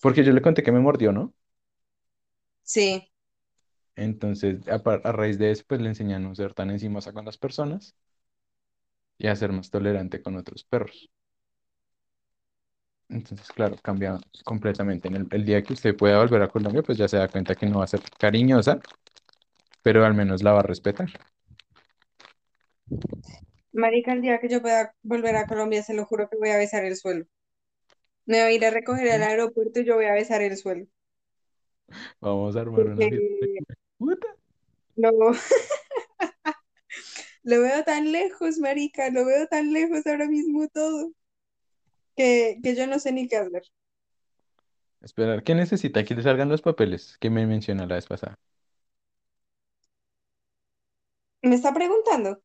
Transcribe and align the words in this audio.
Porque 0.00 0.24
yo 0.24 0.32
le 0.32 0.42
conté 0.42 0.62
que 0.62 0.72
me 0.72 0.80
mordió, 0.80 1.12
¿no? 1.12 1.34
Sí. 2.62 3.10
Entonces, 3.96 4.66
a, 4.68 4.82
par- 4.82 5.02
a 5.04 5.12
raíz 5.12 5.38
de 5.38 5.50
eso, 5.52 5.64
pues 5.68 5.80
le 5.80 5.88
enseñé 5.88 6.14
a 6.14 6.18
no 6.18 6.34
ser 6.34 6.54
tan 6.54 6.70
encimosa 6.70 7.12
con 7.12 7.24
las 7.24 7.38
personas 7.38 7.94
y 9.18 9.28
a 9.28 9.36
ser 9.36 9.52
más 9.52 9.70
tolerante 9.70 10.20
con 10.22 10.36
otros 10.36 10.64
perros. 10.64 11.10
Entonces, 13.08 13.50
claro, 13.52 13.80
cambia 13.80 14.22
completamente. 14.44 15.08
En 15.08 15.16
el, 15.16 15.26
el 15.32 15.44
día 15.44 15.64
que 15.64 15.72
usted 15.72 15.96
pueda 15.96 16.18
volver 16.20 16.42
a 16.42 16.48
Colombia, 16.50 16.82
pues 16.82 16.96
ya 16.98 17.08
se 17.08 17.16
da 17.16 17.28
cuenta 17.30 17.56
que 17.56 17.66
no 17.66 17.78
va 17.78 17.84
a 17.84 17.86
ser 17.88 18.04
cariñosa, 18.18 18.84
pero 19.82 20.04
al 20.04 20.14
menos 20.14 20.42
la 20.42 20.52
va 20.52 20.60
a 20.60 20.62
respetar. 20.62 21.08
Marica, 23.72 24.12
el 24.12 24.22
día 24.22 24.38
que 24.38 24.48
yo 24.48 24.62
pueda 24.62 24.94
volver 25.02 25.34
a 25.34 25.48
Colombia, 25.48 25.82
se 25.82 25.92
lo 25.92 26.04
juro 26.06 26.28
que 26.28 26.36
voy 26.36 26.50
a 26.50 26.56
besar 26.56 26.84
el 26.84 26.94
suelo. 26.96 27.26
Me 28.24 28.38
voy 28.42 28.52
a 28.52 28.56
ir 28.56 28.64
a 28.64 28.70
recoger 28.70 29.10
al 29.12 29.22
aeropuerto 29.22 29.80
y 29.80 29.84
yo 29.84 29.96
voy 29.96 30.06
a 30.06 30.14
besar 30.14 30.40
el 30.40 30.56
suelo. 30.56 30.86
Vamos 32.20 32.56
a 32.56 32.60
armar 32.60 32.86
una 32.88 33.06
Porque 33.06 33.20
fiesta. 33.20 33.46
Puta. 33.98 34.28
lo, 34.96 35.32
lo 37.42 37.60
veo 37.60 37.84
tan 37.84 38.12
lejos, 38.12 38.58
marica, 38.58 39.10
lo 39.10 39.24
veo 39.26 39.46
tan 39.46 39.72
lejos 39.72 40.06
ahora 40.06 40.26
mismo 40.28 40.68
todo, 40.68 41.12
que, 42.16 42.60
que 42.62 42.74
yo 42.76 42.86
no 42.86 42.98
sé 42.98 43.12
ni 43.12 43.26
qué 43.28 43.36
hacer. 43.36 43.62
Esperar, 45.02 45.42
¿qué 45.44 45.54
necesita? 45.54 46.04
Que 46.04 46.14
le 46.14 46.22
salgan 46.22 46.48
los 46.48 46.62
papeles 46.62 47.16
que 47.18 47.28
me 47.30 47.46
mencionó 47.46 47.86
la 47.86 47.96
vez 47.96 48.06
pasada. 48.06 48.36
¿Me 51.42 51.54
está 51.56 51.74
preguntando? 51.74 52.40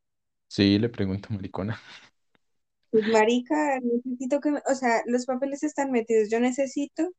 Sí, 0.48 0.80
le 0.80 0.90
pregunto, 0.90 1.30
maricona. 1.34 1.80
Pues 2.96 3.08
marica, 3.10 3.78
necesito 3.82 4.40
que, 4.40 4.52
o 4.52 4.74
sea, 4.74 5.04
los 5.06 5.26
papeles 5.26 5.64
están 5.64 5.92
metidos. 5.92 6.30
Yo 6.30 6.40
necesito 6.40 7.12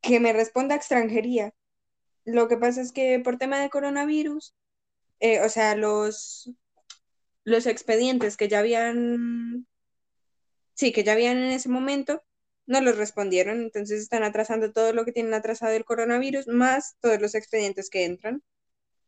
que 0.00 0.20
me 0.20 0.32
responda 0.32 0.76
extranjería. 0.76 1.52
Lo 2.24 2.46
que 2.46 2.56
pasa 2.56 2.82
es 2.82 2.92
que 2.92 3.18
por 3.18 3.36
tema 3.36 3.58
de 3.58 3.68
coronavirus, 3.68 4.54
eh, 5.18 5.40
o 5.40 5.48
sea, 5.48 5.74
los, 5.74 6.52
los 7.42 7.66
expedientes 7.66 8.36
que 8.36 8.46
ya 8.46 8.60
habían, 8.60 9.66
sí, 10.74 10.92
que 10.92 11.02
ya 11.02 11.14
habían 11.14 11.38
en 11.38 11.50
ese 11.50 11.68
momento, 11.68 12.22
no 12.66 12.80
los 12.80 12.96
respondieron. 12.96 13.60
Entonces 13.60 14.02
están 14.02 14.22
atrasando 14.22 14.70
todo 14.72 14.92
lo 14.92 15.04
que 15.04 15.10
tienen 15.10 15.34
atrasado 15.34 15.72
el 15.72 15.84
coronavirus, 15.84 16.46
más 16.46 16.94
todos 17.00 17.20
los 17.20 17.34
expedientes 17.34 17.90
que 17.90 18.04
entran. 18.04 18.40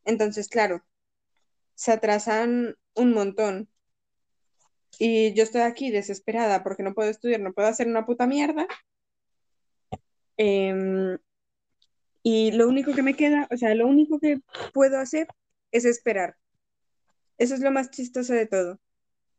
Entonces, 0.04 0.48
claro, 0.48 0.84
se 1.76 1.92
atrasan 1.92 2.76
un 2.94 3.12
montón. 3.12 3.68
Y 4.98 5.34
yo 5.34 5.42
estoy 5.42 5.62
aquí 5.62 5.90
desesperada 5.90 6.62
porque 6.62 6.82
no 6.82 6.94
puedo 6.94 7.10
estudiar, 7.10 7.40
no 7.40 7.52
puedo 7.52 7.68
hacer 7.68 7.86
una 7.88 8.06
puta 8.06 8.26
mierda. 8.26 8.66
Em, 10.36 11.18
y 12.22 12.52
lo 12.52 12.68
único 12.68 12.94
que 12.94 13.02
me 13.02 13.14
queda, 13.14 13.48
o 13.50 13.56
sea, 13.56 13.74
lo 13.74 13.86
único 13.86 14.18
que 14.18 14.40
puedo 14.72 14.98
hacer 14.98 15.28
es 15.72 15.84
esperar. 15.84 16.36
Eso 17.38 17.54
es 17.54 17.60
lo 17.60 17.70
más 17.70 17.90
chistoso 17.90 18.32
de 18.32 18.46
todo. 18.46 18.80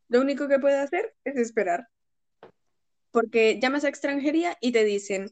Lo 0.09 0.21
único 0.21 0.47
que 0.47 0.59
puedo 0.59 0.79
hacer 0.79 1.15
es 1.23 1.37
esperar. 1.37 1.87
Porque 3.11 3.59
llamas 3.59 3.85
a 3.85 3.89
extranjería 3.89 4.57
y 4.61 4.71
te 4.71 4.83
dicen, 4.83 5.31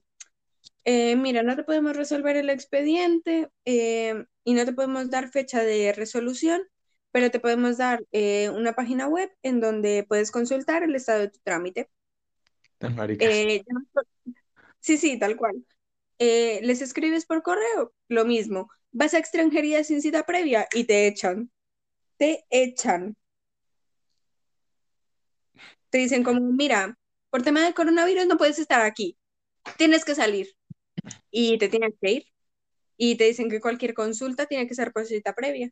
eh, 0.86 1.16
mira, 1.16 1.44
no 1.44 1.56
te 1.56 1.64
podemos 1.64 1.96
resolver 1.96 2.36
el 2.38 2.50
expediente 2.50 3.50
eh, 3.66 4.26
y 4.44 4.54
no 4.54 4.66
te 4.66 4.74
podemos 4.74 5.10
dar 5.10 5.30
fecha 5.30 5.64
de 5.64 5.94
resolución, 5.94 6.62
pero 7.14 7.30
te 7.30 7.40
podemos 7.40 7.78
dar 7.78 8.04
eh, 8.12 8.50
una 8.50 8.74
página 8.74 9.08
web 9.08 9.32
en 9.44 9.60
donde 9.60 10.04
puedes 10.04 10.32
consultar 10.32 10.82
el 10.82 10.96
estado 10.96 11.20
de 11.20 11.30
tu 11.30 11.40
trámite. 11.44 11.92
Tan. 12.80 12.98
Eh, 13.00 13.64
sí, 14.80 14.98
sí, 14.98 15.20
tal 15.20 15.38
cual. 15.38 15.64
Eh, 16.18 16.60
les 16.64 16.82
escribes 16.82 17.28
por 17.28 17.44
correo, 17.44 17.94
lo 18.08 18.26
mismo. 18.26 18.72
Vas 18.92 19.14
a 19.14 19.20
extranjería 19.20 19.84
sin 19.84 20.02
cita 20.02 20.26
previa 20.26 20.68
y 20.74 20.86
te 20.86 21.06
echan. 21.06 21.52
Te 22.18 22.46
echan. 22.50 23.16
Te 25.92 26.00
dicen 26.00 26.24
como, 26.24 26.42
mira, 26.42 26.98
por 27.30 27.44
tema 27.44 27.64
de 27.64 27.76
coronavirus 27.76 28.26
no 28.26 28.38
puedes 28.38 28.58
estar 28.58 28.82
aquí. 28.82 29.20
Tienes 29.78 30.04
que 30.04 30.16
salir. 30.16 30.48
Y 31.30 31.60
te 31.60 31.70
tienes 31.70 31.94
que 32.02 32.12
ir. 32.12 32.26
Y 32.98 33.18
te 33.18 33.26
dicen 33.26 33.52
que 33.52 33.62
cualquier 33.62 33.94
consulta 33.94 34.48
tiene 34.48 34.66
que 34.68 34.74
ser 34.74 34.92
por 34.92 35.06
cita 35.06 35.36
previa. 35.36 35.72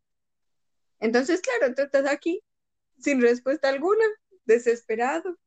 Entonces, 1.02 1.42
claro, 1.42 1.74
tú 1.76 1.82
estás 1.82 2.06
aquí 2.06 2.42
sin 3.00 3.22
respuesta 3.22 3.70
alguna, 3.70 4.06
desesperado. 4.46 5.38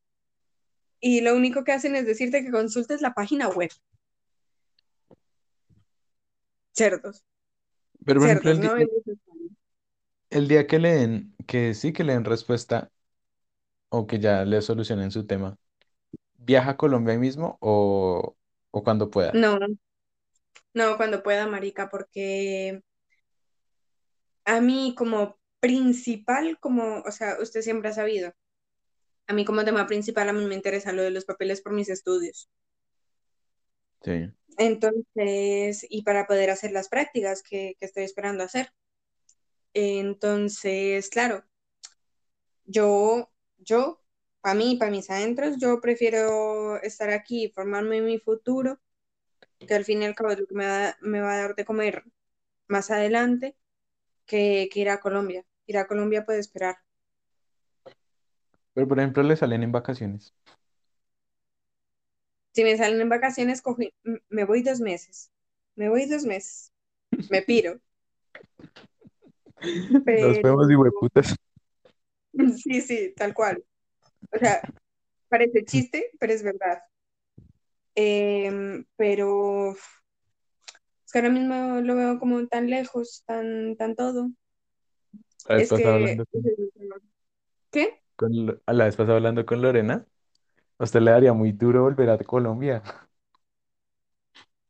Y 1.00 1.20
lo 1.20 1.34
único 1.34 1.64
que 1.64 1.72
hacen 1.72 1.96
es 1.96 2.06
decirte 2.06 2.44
que 2.44 2.50
consultes 2.50 3.00
la 3.00 3.14
página 3.14 3.48
web. 3.48 3.70
Cerdos. 6.72 7.24
Pero 8.04 8.20
por 8.20 8.28
ejemplo, 8.28 8.54
Cerdos, 8.54 8.80
el, 10.30 10.42
no 10.42 10.48
día 10.48 10.66
que 10.66 10.78
le 10.78 10.94
den, 10.94 11.34
que 11.46 11.74
sí 11.74 11.92
que 11.92 12.02
le 12.02 12.14
den 12.14 12.24
respuesta 12.24 12.90
o 13.90 14.06
que 14.06 14.18
ya 14.18 14.44
le 14.44 14.60
solucionen 14.60 15.12
su 15.12 15.24
tema, 15.24 15.56
¿viaja 16.36 16.72
a 16.72 16.76
Colombia 16.76 17.12
ahí 17.12 17.18
mismo 17.18 17.58
o, 17.60 18.36
o 18.72 18.82
cuando 18.82 19.10
pueda? 19.10 19.32
No, 19.32 19.58
no, 20.74 20.96
cuando 20.96 21.22
pueda, 21.22 21.46
marica, 21.46 21.88
porque 21.88 22.82
a 24.44 24.60
mí 24.60 24.94
como 24.96 25.38
principal, 25.64 26.58
como, 26.60 27.00
o 27.00 27.10
sea, 27.10 27.38
usted 27.40 27.62
siempre 27.62 27.88
ha 27.88 27.94
sabido, 27.94 28.34
a 29.26 29.32
mí 29.32 29.46
como 29.46 29.64
tema 29.64 29.86
principal, 29.86 30.28
a 30.28 30.34
mí 30.34 30.44
me 30.44 30.54
interesa 30.54 30.92
lo 30.92 31.00
de 31.00 31.10
los 31.10 31.24
papeles 31.24 31.62
por 31.62 31.72
mis 31.72 31.88
estudios. 31.88 32.50
Sí. 34.02 34.30
Entonces, 34.58 35.86
y 35.88 36.02
para 36.02 36.26
poder 36.26 36.50
hacer 36.50 36.70
las 36.70 36.90
prácticas 36.90 37.42
que, 37.42 37.76
que 37.80 37.86
estoy 37.86 38.04
esperando 38.04 38.44
hacer. 38.44 38.74
Entonces, 39.72 41.08
claro, 41.08 41.42
yo, 42.66 43.32
yo, 43.56 44.04
para 44.42 44.54
mí, 44.54 44.76
para 44.76 44.90
mis 44.90 45.08
adentros, 45.08 45.56
yo 45.56 45.80
prefiero 45.80 46.76
estar 46.82 47.08
aquí 47.08 47.50
formarme 47.54 47.96
en 47.96 48.04
mi 48.04 48.18
futuro, 48.18 48.82
que 49.66 49.72
al 49.72 49.86
fin 49.86 50.02
y 50.02 50.04
al 50.04 50.14
cabo 50.14 50.32
es 50.32 50.40
lo 50.40 50.46
que 50.46 50.54
me 50.56 50.66
va, 50.66 50.94
me 51.00 51.20
va 51.22 51.32
a 51.32 51.38
dar 51.38 51.54
de 51.54 51.64
comer 51.64 52.04
más 52.68 52.90
adelante, 52.90 53.56
que, 54.26 54.68
que 54.70 54.80
ir 54.80 54.90
a 54.90 55.00
Colombia. 55.00 55.46
Ir 55.66 55.78
a 55.78 55.86
Colombia 55.86 56.24
puede 56.24 56.40
esperar. 56.40 56.76
Pero 58.74 58.88
por 58.88 58.98
ejemplo, 58.98 59.22
le 59.22 59.36
salen 59.36 59.62
en 59.62 59.72
vacaciones. 59.72 60.34
Si 62.52 62.62
me 62.62 62.76
salen 62.76 63.00
en 63.00 63.08
vacaciones, 63.08 63.62
cogí- 63.62 63.92
me 64.28 64.44
voy 64.44 64.62
dos 64.62 64.80
meses. 64.80 65.30
Me 65.76 65.88
voy 65.88 66.06
dos 66.06 66.24
meses. 66.24 66.72
Me 67.30 67.42
piro. 67.42 67.80
Nos 70.06 70.40
vemos, 70.42 70.70
hijueputas. 70.70 71.34
sí, 72.56 72.80
sí, 72.80 73.12
tal 73.16 73.34
cual. 73.34 73.64
O 74.32 74.38
sea, 74.38 74.60
parece 75.28 75.64
chiste, 75.64 76.10
pero 76.18 76.32
es 76.32 76.42
verdad. 76.42 76.82
Em, 77.96 78.84
pero 78.96 79.72
es 81.04 81.12
que 81.12 81.18
ahora 81.18 81.30
mismo 81.30 81.80
lo 81.80 81.94
veo 81.96 82.18
como 82.18 82.46
tan 82.48 82.68
lejos, 82.68 83.22
tan, 83.26 83.76
tan 83.76 83.94
todo. 83.94 84.30
La 85.48 85.56
vez 85.56 85.62
Es 85.62 85.66
pasada 85.66 85.82
que, 85.82 85.88
hablando 85.94 86.24
con. 86.26 86.42
¿qué? 87.70 88.00
con 88.16 88.46
Lo- 88.46 88.60
a 88.66 88.72
la 88.72 88.84
vez 88.86 88.96
pasada 88.96 89.16
hablando 89.16 89.44
con 89.46 89.62
Lorena, 89.62 90.06
a 90.78 90.84
usted 90.84 91.02
le 91.02 91.12
daría 91.12 91.34
muy 91.34 91.52
duro 91.52 91.82
volver 91.84 92.10
a 92.10 92.18
Colombia. 92.18 92.82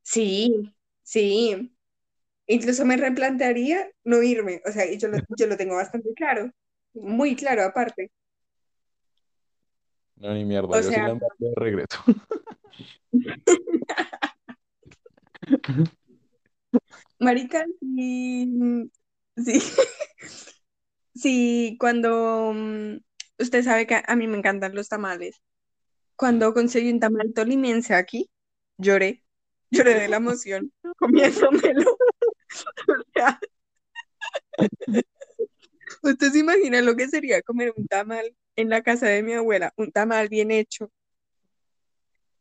Sí, 0.03 0.73
sí. 1.03 1.75
Incluso 2.49 2.85
me 2.87 2.97
replantearía 2.97 3.89
no 4.05 4.23
irme. 4.23 4.63
O 4.67 4.73
sea, 4.73 4.91
y 4.91 4.99
yo 4.99 5.09
lo, 5.09 5.19
yo 5.31 5.47
lo 5.47 5.57
tengo 5.57 5.77
bastante 5.77 6.13
claro. 6.15 6.51
Muy 6.95 7.37
claro, 7.37 7.65
aparte. 7.65 8.11
No, 10.17 10.33
ni 10.35 10.45
mierda, 10.45 10.77
O 10.77 10.79
yo 10.79 10.83
sí 10.93 10.93
sea, 10.93 11.01
la 11.01 11.11
embarco 11.13 11.37
de 11.45 11.55
regreso. 11.57 11.99
marica, 17.19 17.65
sí, 17.81 18.91
sí, 19.37 19.61
sí, 21.15 21.77
cuando 21.81 22.53
mm, 22.55 22.97
usted 23.39 23.65
sabe 23.65 23.87
que 23.87 24.03
a, 24.07 24.17
mí 24.17 24.27
me 24.27 24.39
encantan 24.39 24.75
los 24.75 24.89
tamales. 24.89 25.43
Cuando 26.17 26.55
conseguí 26.55 26.91
un 26.93 27.01
tamal 27.01 27.33
tolimense 27.35 27.95
aquí, 27.95 28.31
lloré, 28.79 29.25
lloré 29.71 29.95
de 30.01 30.09
la 30.09 30.17
emoción, 30.17 30.73
comiéndomelo. 30.99 31.97
Usted 36.03 36.31
se 36.31 36.39
imagina 36.39 36.83
lo 36.83 36.97
que 36.97 37.09
sería 37.09 37.43
comer 37.43 37.73
un 37.77 37.87
tamal 37.87 38.35
en 38.57 38.69
la 38.69 38.83
casa 38.83 39.07
de 39.07 39.23
mi 39.23 39.33
abuela, 39.33 39.73
un 39.77 39.91
tamal 39.91 40.29
bien 40.29 40.51
hecho, 40.51 40.91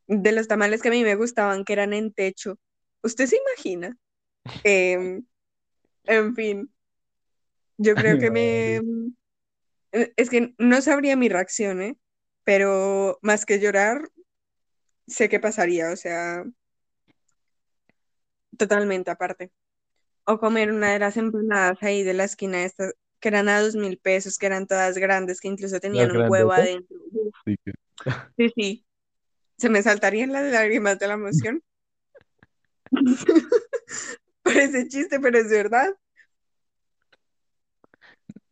de 0.06 0.32
los 0.32 0.48
tamales 0.48 0.82
que 0.82 0.88
a 0.88 0.92
mí 0.92 1.02
me 1.02 1.14
gustaban, 1.14 1.64
que 1.64 1.72
eran 1.72 1.92
en 1.92 2.12
techo. 2.12 2.58
¿Usted 3.02 3.26
se 3.26 3.36
imagina? 3.36 3.96
Em, 4.62 5.24
en 6.04 6.34
fin, 6.34 6.73
yo 7.78 7.96
creo 7.96 8.16
que 8.20 8.30
me... 8.30 8.80
madre. 8.82 9.12
eh, 9.92 10.12
Es 10.16 10.30
que 10.30 10.54
no 10.58 10.80
sabría 10.82 11.16
mi 11.16 11.28
reacción, 11.28 11.82
¿eh? 11.82 11.96
Pero 12.44 13.18
más 13.22 13.46
que 13.46 13.58
llorar, 13.60 14.10
sé 15.06 15.28
qué 15.28 15.40
pasaría, 15.40 15.90
o 15.92 15.96
sea, 15.96 16.44
totalmente 18.56 19.10
aparte. 19.10 19.50
O 20.26 20.38
comer 20.38 20.72
una 20.72 20.92
de 20.92 20.98
las 21.00 21.16
empanadas 21.16 21.78
ahí 21.82 22.02
de 22.02 22.14
la 22.14 22.24
esquina 22.24 22.64
esta, 22.64 22.90
que 23.20 23.28
eran 23.28 23.48
a 23.48 23.60
dos 23.60 23.76
mil 23.76 23.98
pesos, 23.98 24.38
que 24.38 24.46
eran 24.46 24.66
todas 24.66 24.98
grandes, 24.98 25.40
que 25.40 25.48
incluso 25.48 25.80
tenían 25.80 26.12
un 26.12 26.24
huevo 26.30 26.52
adentro. 26.52 26.98
Sí, 27.44 27.56
que- 27.64 27.72
sí, 28.36 28.52
sí, 28.56 28.86
se 29.58 29.70
me 29.70 29.82
saltarían 29.82 30.32
las 30.32 30.50
lágrimas 30.52 30.98
de 30.98 31.08
la 31.08 31.14
emoción. 31.14 31.62
Parece 34.42 34.88
chiste, 34.88 35.20
pero 35.20 35.38
es 35.38 35.48
verdad. 35.50 35.94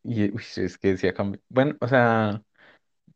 Y 0.04 0.30
uy, 0.34 0.42
es 0.56 0.78
que 0.78 0.96
sí 0.96 1.06
ha 1.08 1.14
cambiado. 1.14 1.44
Bueno, 1.48 1.76
o 1.80 1.88
sea, 1.88 2.42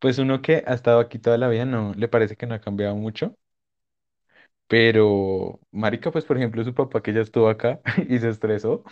pues 0.00 0.18
uno 0.18 0.42
que 0.42 0.64
ha 0.66 0.74
estado 0.74 1.00
aquí 1.00 1.18
toda 1.20 1.38
la 1.38 1.48
vida 1.48 1.64
no 1.66 1.94
le 1.94 2.08
parece 2.08 2.36
que 2.36 2.46
no 2.46 2.54
ha 2.54 2.60
cambiado 2.62 2.96
mucho. 2.96 3.36
Pero, 4.68 5.60
marica, 5.70 6.10
pues 6.10 6.24
por 6.24 6.36
ejemplo, 6.36 6.64
su 6.64 6.74
papá 6.74 7.02
que 7.02 7.12
ya 7.12 7.20
estuvo 7.20 7.48
acá 7.48 7.80
y 8.08 8.18
se 8.18 8.28
estresó. 8.30 8.82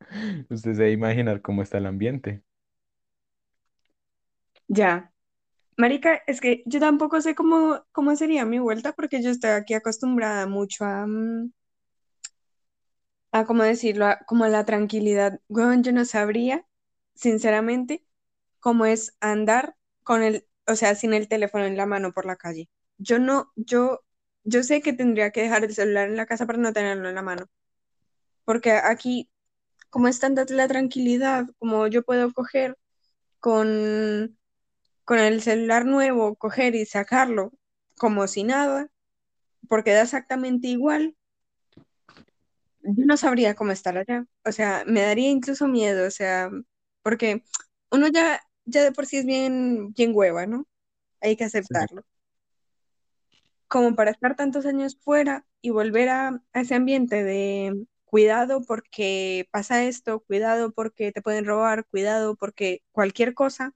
Usted 0.50 0.72
se 0.74 0.82
debe 0.82 0.92
imaginar 0.92 1.40
cómo 1.42 1.62
está 1.62 1.78
el 1.78 1.86
ambiente. 1.86 2.42
Ya. 4.68 5.12
Marica, 5.78 6.22
es 6.26 6.40
que 6.40 6.62
yo 6.66 6.80
tampoco 6.80 7.20
sé 7.22 7.34
cómo, 7.34 7.84
cómo 7.92 8.16
sería 8.16 8.44
mi 8.46 8.58
vuelta 8.60 8.92
porque 8.94 9.22
yo 9.22 9.30
estoy 9.30 9.50
aquí 9.52 9.74
acostumbrada 9.74 10.46
mucho 10.46 10.84
a, 10.84 11.06
mm, 11.06 11.52
a 13.32 13.44
¿cómo 13.44 13.62
decirlo? 13.64 14.06
Como 14.26 14.44
a 14.44 14.48
la 14.48 14.64
tranquilidad. 14.64 15.40
Weón, 15.48 15.82
yo 15.82 15.92
no 15.92 16.04
sabría, 16.04 16.66
sinceramente, 17.14 18.04
cómo 18.60 18.86
es 18.86 19.16
andar 19.20 19.76
con 20.02 20.22
el, 20.22 20.46
o 20.66 20.76
sea, 20.76 20.94
sin 20.94 21.14
el 21.14 21.28
teléfono 21.28 21.64
en 21.66 21.76
la 21.76 21.86
mano 21.86 22.12
por 22.12 22.26
la 22.26 22.36
calle. 22.36 22.68
Yo 22.98 23.18
no, 23.18 23.52
yo, 23.56 24.02
yo 24.44 24.62
sé 24.62 24.82
que 24.82 24.92
tendría 24.92 25.30
que 25.32 25.42
dejar 25.42 25.64
el 25.64 25.74
celular 25.74 26.08
en 26.08 26.16
la 26.16 26.26
casa 26.26 26.46
para 26.46 26.58
no 26.58 26.72
tenerlo 26.72 27.08
en 27.08 27.14
la 27.14 27.22
mano, 27.22 27.46
porque 28.44 28.72
aquí, 28.72 29.30
como 29.90 30.08
es 30.08 30.20
tanta 30.20 30.44
la 30.50 30.68
tranquilidad, 30.68 31.46
como 31.58 31.86
yo 31.88 32.02
puedo 32.04 32.32
coger 32.32 32.78
con, 33.40 34.38
con 35.04 35.18
el 35.18 35.42
celular 35.42 35.86
nuevo, 35.86 36.36
coger 36.36 36.74
y 36.76 36.86
sacarlo 36.86 37.52
como 37.98 38.26
si 38.28 38.44
nada, 38.44 38.88
porque 39.68 39.92
da 39.92 40.02
exactamente 40.02 40.68
igual, 40.68 41.16
yo 42.82 43.04
no 43.06 43.16
sabría 43.16 43.54
cómo 43.54 43.72
estar 43.72 43.96
allá. 43.98 44.26
O 44.44 44.52
sea, 44.52 44.84
me 44.86 45.02
daría 45.02 45.30
incluso 45.30 45.68
miedo, 45.68 46.06
o 46.06 46.10
sea, 46.10 46.50
porque 47.02 47.44
uno 47.90 48.08
ya, 48.08 48.40
ya 48.64 48.84
de 48.84 48.92
por 48.92 49.06
sí 49.06 49.18
es 49.18 49.26
bien, 49.26 49.92
bien 49.94 50.12
hueva, 50.14 50.46
¿no? 50.46 50.66
Hay 51.20 51.36
que 51.36 51.44
Sí. 51.44 51.48
aceptarlo. 51.48 52.04
Como 53.68 53.94
para 53.94 54.10
estar 54.10 54.36
tantos 54.36 54.66
años 54.66 54.98
fuera 55.00 55.46
y 55.62 55.70
volver 55.70 56.08
a, 56.08 56.28
a 56.52 56.60
ese 56.60 56.74
ambiente 56.74 57.22
de 57.24 57.86
cuidado 58.04 58.62
porque 58.66 59.46
pasa 59.52 59.84
esto, 59.84 60.20
cuidado 60.20 60.72
porque 60.72 61.12
te 61.12 61.22
pueden 61.22 61.44
robar, 61.46 61.86
cuidado 61.86 62.34
porque 62.36 62.82
cualquier 62.92 63.34
cosa, 63.34 63.74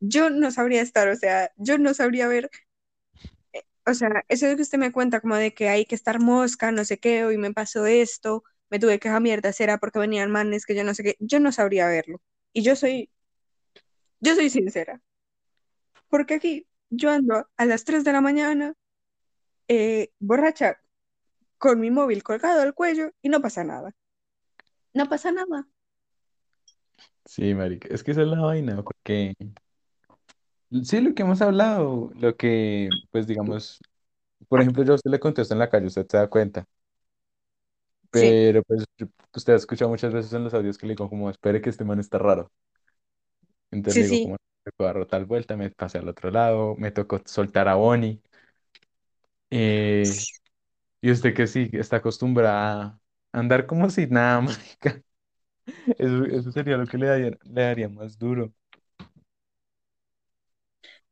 yo 0.00 0.30
no 0.30 0.50
sabría 0.50 0.82
estar, 0.82 1.08
o 1.08 1.16
sea, 1.16 1.50
yo 1.56 1.78
no 1.78 1.94
sabría 1.94 2.28
ver, 2.28 2.50
o 3.90 3.94
sea, 3.94 4.24
eso 4.28 4.46
de 4.46 4.56
que 4.56 4.62
usted 4.62 4.78
me 4.78 4.92
cuenta 4.92 5.20
como 5.20 5.36
de 5.36 5.54
que 5.54 5.68
hay 5.68 5.84
que 5.84 5.94
estar 5.94 6.20
mosca, 6.20 6.72
no 6.72 6.84
sé 6.84 6.98
qué, 6.98 7.24
hoy 7.24 7.38
me 7.38 7.52
pasó 7.52 7.86
esto, 7.86 8.44
me 8.70 8.78
tuve 8.78 8.98
que 8.98 9.08
cambiar 9.08 9.42
de 9.42 9.48
acera 9.48 9.78
porque 9.78 9.98
venían 9.98 10.30
manes 10.30 10.66
que 10.66 10.74
yo 10.74 10.84
no 10.84 10.94
sé 10.94 11.02
qué, 11.02 11.16
yo 11.20 11.40
no 11.40 11.52
sabría 11.52 11.86
verlo. 11.88 12.20
Y 12.52 12.62
yo 12.62 12.76
soy, 12.76 13.10
yo 14.20 14.34
soy 14.34 14.50
sincera, 14.50 15.00
porque 16.08 16.34
aquí 16.34 16.66
yo 16.90 17.10
ando 17.10 17.48
a 17.56 17.64
las 17.64 17.84
3 17.84 18.04
de 18.04 18.12
la 18.12 18.20
mañana, 18.20 18.74
eh, 19.68 20.10
borracha, 20.18 20.80
con 21.58 21.78
mi 21.80 21.90
móvil 21.90 22.22
colgado 22.22 22.62
al 22.62 22.74
cuello 22.74 23.12
y 23.22 23.28
no 23.28 23.40
pasa 23.40 23.64
nada. 23.64 23.92
No 24.94 25.08
pasa 25.08 25.30
nada. 25.30 25.68
Sí, 27.24 27.54
marica, 27.54 27.88
es 27.94 28.02
que 28.02 28.12
esa 28.12 28.22
es 28.22 28.28
la 28.28 28.40
vaina, 28.40 28.82
porque 28.82 29.34
sí, 30.84 31.00
lo 31.00 31.14
que 31.14 31.22
hemos 31.22 31.40
hablado, 31.42 32.10
lo 32.16 32.36
que, 32.36 33.00
pues 33.10 33.26
digamos, 33.26 33.84
por 34.48 34.62
ejemplo, 34.62 34.84
yo 34.84 34.92
a 34.94 34.96
usted 34.96 35.10
le 35.10 35.20
contesto 35.20 35.54
en 35.54 35.60
la 35.60 35.70
calle, 35.70 35.86
usted 35.88 36.06
se 36.08 36.16
da 36.18 36.28
cuenta, 36.30 36.66
Sí, 38.12 38.40
pero 38.40 38.62
pues 38.64 38.84
usted 39.34 39.52
ha 39.54 39.56
escuchado 39.56 39.90
muchas 39.90 40.12
veces 40.12 40.32
en 40.32 40.44
los 40.44 40.54
audios 40.54 40.78
que 40.78 40.86
le 40.86 40.92
digo 40.94 41.08
como, 41.08 41.30
espere 41.30 41.60
que 41.60 41.70
este 41.70 41.84
man 41.84 42.00
está 42.00 42.18
raro. 42.18 42.50
Entonces 43.70 43.98
le 43.98 44.04
sí, 44.04 44.06
digo 44.06 44.18
sí. 44.18 44.20
como, 44.20 44.36
me 44.64 44.72
puedo 44.76 44.92
dar 44.92 45.06
tal 45.06 45.24
vuelta, 45.26 45.56
me 45.56 45.70
pasé 45.70 45.98
al 45.98 46.08
otro 46.08 46.30
lado, 46.30 46.74
me 46.78 46.90
tocó 46.90 47.20
soltar 47.26 47.68
a 47.68 47.74
Bonnie, 47.76 48.20
eh, 49.50 50.26
y 51.02 51.10
usted 51.12 51.34
que 51.34 51.46
sí, 51.46 51.70
está 51.74 51.96
acostumbrada 51.98 53.00
a 53.32 53.38
andar 53.40 53.66
como 53.66 53.90
si 53.90 54.06
nada, 54.08 54.40
marica, 54.42 55.02
eso, 55.98 56.24
eso 56.26 56.52
sería 56.52 56.76
lo 56.76 56.88
que 56.88 56.98
le 56.98 57.06
daría, 57.06 57.30
le 57.44 57.62
daría 57.62 57.88
más 57.88 58.18
duro. 58.18 58.54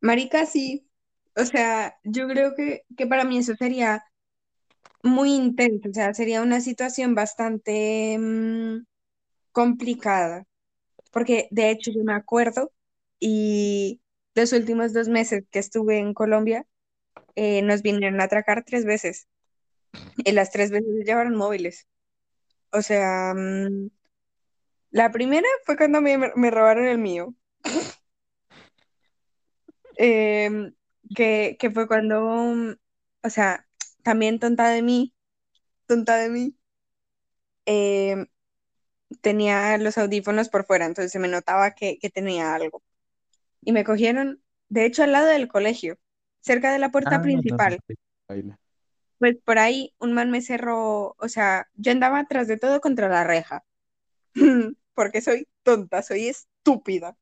Marica, 0.01 0.47
sí. 0.47 0.89
O 1.37 1.45
sea, 1.45 1.99
yo 2.05 2.27
creo 2.29 2.55
que, 2.55 2.83
que 2.97 3.07
para 3.07 3.25
mí 3.25 3.39
eso 3.39 3.55
sería 3.57 4.05
muy 5.03 5.35
intenso, 5.35 5.89
o 5.91 5.93
sea, 5.95 6.15
sería 6.15 6.43
una 6.43 6.61
situación 6.61 7.15
bastante 7.15 8.17
mm, 8.19 8.85
complicada, 9.53 10.47
porque 11.13 11.49
de 11.51 11.71
hecho 11.71 11.91
yo 11.93 12.05
me 12.05 12.15
acuerdo 12.15 12.73
y 13.21 14.01
los 14.35 14.53
últimos 14.53 14.93
dos 14.93 15.09
meses 15.09 15.45
que 15.51 15.59
estuve 15.61 15.99
en 15.99 16.15
Colombia 16.15 16.67
eh, 17.37 17.63
nos 17.63 17.83
vinieron 17.83 18.21
a 18.21 18.25
atracar 18.25 18.65
tres 18.65 18.85
veces 18.85 19.29
y 20.19 20.33
las 20.33 20.51
tres 20.51 20.71
veces 20.71 21.05
llevaron 21.05 21.37
móviles. 21.37 21.87
O 22.73 22.83
sea, 22.83 23.35
mm, 23.35 23.91
la 24.91 25.11
primera 25.13 25.49
fue 25.65 25.77
cuando 25.77 26.01
me, 26.01 26.19
me 26.19 26.51
robaron 26.51 26.87
el 26.87 26.99
mío, 26.99 27.35
em, 29.99 30.75
que, 31.17 31.59
que 31.61 31.73
fue 31.73 31.89
cuando, 31.89 32.23
mm, 32.23 32.75
o 33.25 33.31
sea, 33.31 33.69
también 34.05 34.41
tonta 34.41 34.71
de 34.71 34.83
mí, 34.83 35.15
tonta 35.87 36.17
de 36.19 36.31
mí, 36.31 36.57
em, 37.67 38.27
tenía 39.23 39.79
los 39.79 39.99
audífonos 39.99 40.49
por 40.49 40.67
fuera, 40.67 40.87
entonces 40.87 41.13
se 41.13 41.19
me 41.19 41.29
notaba 41.29 41.73
que, 41.75 41.99
que 42.01 42.11
tenía 42.11 42.55
algo. 42.55 42.83
Y 43.63 43.73
me 43.73 43.85
cogieron, 43.85 44.43
de 44.71 44.87
hecho, 44.87 45.03
al 45.05 45.13
lado 45.13 45.29
del 45.29 45.49
colegio, 45.49 45.99
cerca 46.43 46.73
de 46.73 46.81
la 46.81 46.91
puerta 46.91 47.17
Ah, 47.17 47.19
no, 47.19 47.25
principal. 47.25 47.81
Pues 49.19 49.37
por 49.45 49.59
ahí 49.59 49.95
un 49.99 50.13
man 50.15 50.31
me 50.31 50.41
cerró, 50.43 51.17
o 51.19 51.29
sea, 51.29 51.69
yo 51.75 51.91
andaba 51.93 52.21
atrás 52.21 52.47
de 52.49 52.57
todo 52.59 52.81
contra 52.81 53.09
la 53.09 53.25
reja, 53.25 53.65
porque 54.95 55.21
soy 55.23 55.49
tonta, 55.65 56.03
soy 56.03 56.29
estúpida. 56.29 57.17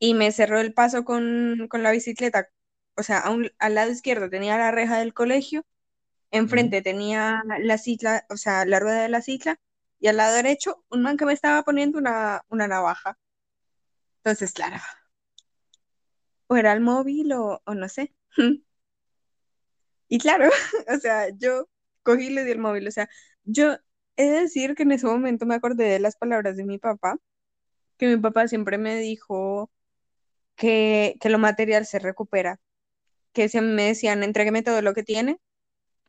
Y 0.00 0.14
me 0.14 0.32
cerró 0.32 0.60
el 0.60 0.72
paso 0.74 1.04
con, 1.04 1.66
con 1.68 1.82
la 1.82 1.90
bicicleta, 1.92 2.48
o 2.96 3.02
sea, 3.02 3.18
a 3.20 3.30
un- 3.30 3.50
al 3.58 3.74
lado 3.74 3.90
izquierdo 3.90 4.30
tenía 4.30 4.56
la 4.58 4.70
reja 4.70 4.98
del 4.98 5.14
colegio, 5.14 5.64
enfrente 6.32 6.82
tenía 6.82 7.42
la 7.60 7.78
cicla, 7.78 8.26
o 8.30 8.36
sea, 8.38 8.64
la 8.66 8.80
rueda 8.80 9.02
de 9.02 9.08
la 9.10 9.22
cicla, 9.22 9.58
y 10.00 10.08
al 10.08 10.18
lado 10.18 10.34
derecho 10.36 10.84
un 10.90 11.02
man 11.02 11.16
que 11.18 11.26
me 11.26 11.34
estaba 11.34 11.62
poniendo 11.64 11.98
una, 11.98 12.42
una 12.50 12.68
navaja. 12.68 13.18
Entonces, 14.22 14.52
claro, 14.52 14.76
o 16.48 16.56
era 16.56 16.72
el 16.74 16.80
móvil 16.80 17.32
o, 17.32 17.62
o 17.64 17.74
no 17.74 17.88
sé. 17.88 18.14
Y 20.08 20.18
claro, 20.18 20.48
o 20.94 20.98
sea, 20.98 21.28
yo 21.36 21.68
cogí 22.02 22.26
y 22.28 22.30
le 22.30 22.44
di 22.44 22.52
el 22.52 22.58
móvil. 22.58 22.88
O 22.88 22.90
sea, 22.90 23.08
yo 23.44 23.76
he 24.16 24.24
de 24.26 24.40
decir 24.42 24.74
que 24.74 24.82
en 24.84 24.92
ese 24.92 25.06
momento 25.06 25.46
me 25.46 25.54
acordé 25.54 25.84
de 25.84 26.00
las 26.00 26.16
palabras 26.16 26.56
de 26.56 26.64
mi 26.64 26.78
papá, 26.78 27.18
que 27.98 28.08
mi 28.08 28.18
papá 28.22 28.48
siempre 28.48 28.78
me 28.78 28.96
dijo 28.98 29.70
que, 30.58 31.16
que 31.20 31.30
lo 31.30 31.38
material 31.38 31.86
se 31.86 32.00
recupera, 32.00 32.60
que 33.32 33.48
mí 33.54 33.60
me 33.62 33.84
decían, 33.84 34.24
entrégueme 34.24 34.62
todo 34.62 34.82
lo 34.82 34.94
que 34.94 35.04
tiene, 35.04 35.40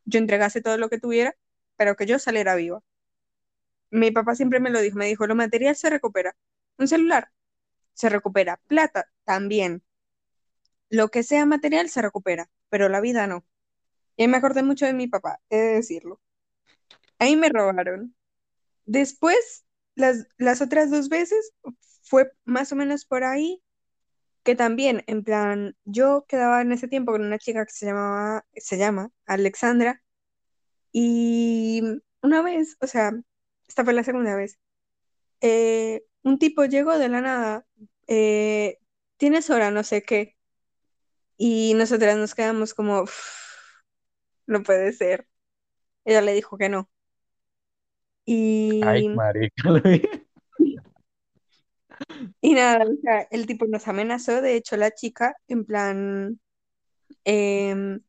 yo 0.05 0.19
entregase 0.19 0.61
todo 0.61 0.77
lo 0.77 0.89
que 0.89 0.99
tuviera, 0.99 1.35
pero 1.77 1.95
que 1.95 2.07
yo 2.07 2.19
saliera 2.19 2.55
viva. 2.55 2.81
Mi 3.91 4.11
papá 4.11 4.35
siempre 4.35 4.59
me 4.59 4.71
lo 4.71 4.81
dijo, 4.81 4.97
me 4.97 5.05
dijo, 5.05 5.27
lo 5.27 5.35
material 5.35 5.75
se 5.75 5.89
recupera. 5.89 6.35
Un 6.77 6.87
celular 6.87 7.31
se 7.93 8.09
recupera, 8.09 8.59
plata 8.67 9.11
también. 9.23 9.83
Lo 10.89 11.09
que 11.09 11.23
sea 11.23 11.45
material 11.45 11.89
se 11.89 12.01
recupera, 12.01 12.49
pero 12.69 12.89
la 12.89 13.01
vida 13.01 13.27
no. 13.27 13.45
Y 14.17 14.27
me 14.27 14.37
acordé 14.37 14.63
mucho 14.63 14.85
de 14.87 14.93
mi 14.93 15.07
papá, 15.07 15.39
he 15.49 15.57
de 15.57 15.73
decirlo. 15.75 16.19
Ahí 17.19 17.35
me 17.35 17.49
robaron. 17.49 18.15
Después, 18.85 19.65
las, 19.95 20.27
las 20.37 20.61
otras 20.61 20.89
dos 20.89 21.09
veces 21.09 21.53
fue 22.01 22.31
más 22.45 22.71
o 22.71 22.75
menos 22.75 23.05
por 23.05 23.23
ahí 23.23 23.61
que 24.43 24.55
también, 24.55 25.03
en 25.08 25.24
plan, 25.24 25.75
yo 25.86 26.25
quedaba 26.27 26.62
en 26.62 26.72
ese 26.72 26.88
tiempo 26.88 27.12
con 27.12 27.24
una 27.24 27.39
chica 27.39 27.65
que 27.65 27.72
se 27.74 27.86
llamaba, 27.88 28.46
se 28.55 28.77
llama 28.77 29.12
Alexandra, 29.25 30.01
y 30.91 31.81
una 32.22 32.41
vez, 32.41 32.77
o 32.81 32.88
sea, 32.88 33.12
esta 33.67 33.84
fue 33.84 33.93
la 33.93 34.03
segunda 34.03 34.36
vez, 34.36 34.60
eh, 35.41 36.03
un 36.24 36.39
tipo 36.39 36.65
llegó 36.65 36.98
de 36.98 37.10
la 37.10 37.22
nada, 37.22 37.65
eh, 38.08 38.79
tienes 39.17 39.50
hora, 39.50 39.72
no 39.72 39.84
sé 39.84 40.03
qué, 40.03 40.38
y 41.38 41.74
nosotras 41.75 42.17
nos 42.17 42.36
quedamos 42.36 42.74
como, 42.74 43.05
no 44.46 44.63
puede 44.63 44.91
ser. 44.91 45.27
Ella 46.03 46.22
le 46.22 46.34
dijo 46.34 46.58
que 46.58 46.69
no. 46.69 46.89
Ay, 48.81 49.05
Y, 49.05 49.10
marica, 49.10 49.69
lo 49.69 49.81
vi. 49.81 50.01
Y 52.41 52.53
nada, 52.53 52.85
o 52.85 52.95
sea, 53.01 53.21
el 53.31 53.45
tipo 53.47 53.65
nos 53.67 53.87
amenazó, 53.87 54.41
de 54.41 54.55
hecho 54.55 54.77
la 54.77 54.91
chica, 54.91 55.35
en 55.47 55.65
plan, 55.65 56.39
em, 57.25 58.01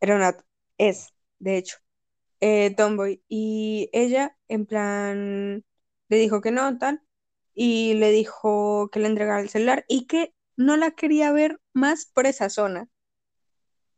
era 0.00 0.16
una, 0.16 0.36
es, 0.78 1.14
de 1.40 1.58
hecho, 1.58 1.78
eh, 2.40 2.74
Tomboy, 2.76 3.22
y 3.28 3.90
ella, 3.92 4.36
en 4.48 4.66
plan, 4.66 5.64
le 6.08 6.18
dijo 6.18 6.40
que 6.42 6.52
no, 6.52 6.78
tal, 6.78 7.02
y 7.54 7.94
le 7.94 8.10
dijo 8.12 8.90
que 8.92 9.00
le 9.00 9.08
entregara 9.08 9.40
el 9.42 9.50
celular 9.50 9.84
y 9.88 10.06
que 10.06 10.34
no 10.56 10.76
la 10.76 10.92
quería 10.92 11.32
ver 11.32 11.60
más 11.74 12.06
por 12.14 12.26
esa 12.26 12.50
zona, 12.50 12.88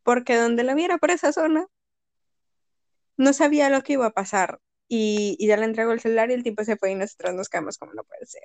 porque 0.03 0.37
donde 0.37 0.63
la 0.63 0.75
viera 0.75 0.99
por 0.99 1.11
esa 1.11 1.33
zona, 1.33 1.67
no 3.17 3.33
sabía 3.33 3.71
lo 3.71 3.83
que 3.83 3.93
iba 3.95 4.07
a 4.07 4.11
pasar. 4.13 4.61
Y, 4.89 5.37
y 5.39 5.47
ya 5.47 5.57
le 5.57 5.65
entregó 5.67 5.93
el 5.93 6.01
celular 6.01 6.31
y 6.31 6.35
el 6.35 6.43
tipo 6.43 6.65
se 6.65 6.77
fue 6.77 6.91
y 6.93 6.95
nosotros 6.97 7.35
nos 7.35 7.49
quedamos 7.49 7.79
como 7.79 7.93
no 7.95 8.03
puede 8.05 8.27
ser. 8.27 8.43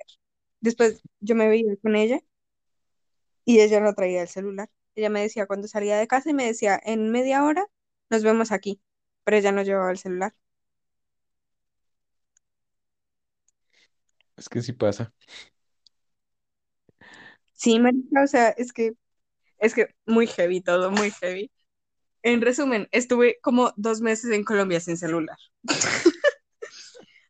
Después 0.66 1.00
yo 1.20 1.36
me 1.36 1.48
veía 1.48 1.76
con 1.80 1.94
ella 1.96 2.20
y 3.44 3.60
ella 3.60 3.80
no 3.80 3.94
traía 3.94 4.22
el 4.22 4.28
celular. 4.28 4.68
Ella 4.96 5.10
me 5.10 5.20
decía 5.22 5.46
cuando 5.46 5.68
salía 5.68 5.96
de 5.98 6.08
casa 6.08 6.30
y 6.30 6.34
me 6.34 6.44
decía, 6.46 6.80
en 6.84 7.10
media 7.12 7.44
hora 7.44 7.66
nos 8.10 8.22
vemos 8.24 8.50
aquí, 8.52 8.80
pero 9.24 9.36
ella 9.36 9.52
no 9.52 9.62
llevaba 9.62 9.90
el 9.92 9.98
celular. 9.98 10.34
Es 14.36 14.48
que 14.48 14.62
sí 14.62 14.72
pasa. 14.72 15.12
Sí, 17.54 17.78
marica, 17.80 18.22
o 18.22 18.26
sea, 18.26 18.50
es 18.50 18.72
que, 18.72 18.92
es 19.58 19.74
que 19.74 19.88
muy 20.06 20.26
heavy 20.26 20.60
todo, 20.62 20.90
muy 20.90 21.10
heavy. 21.12 21.50
En 22.22 22.42
resumen, 22.42 22.88
estuve 22.92 23.38
como 23.42 23.72
dos 23.76 24.00
meses 24.02 24.32
en 24.32 24.44
Colombia 24.44 24.80
sin 24.80 24.96
celular. 24.98 25.38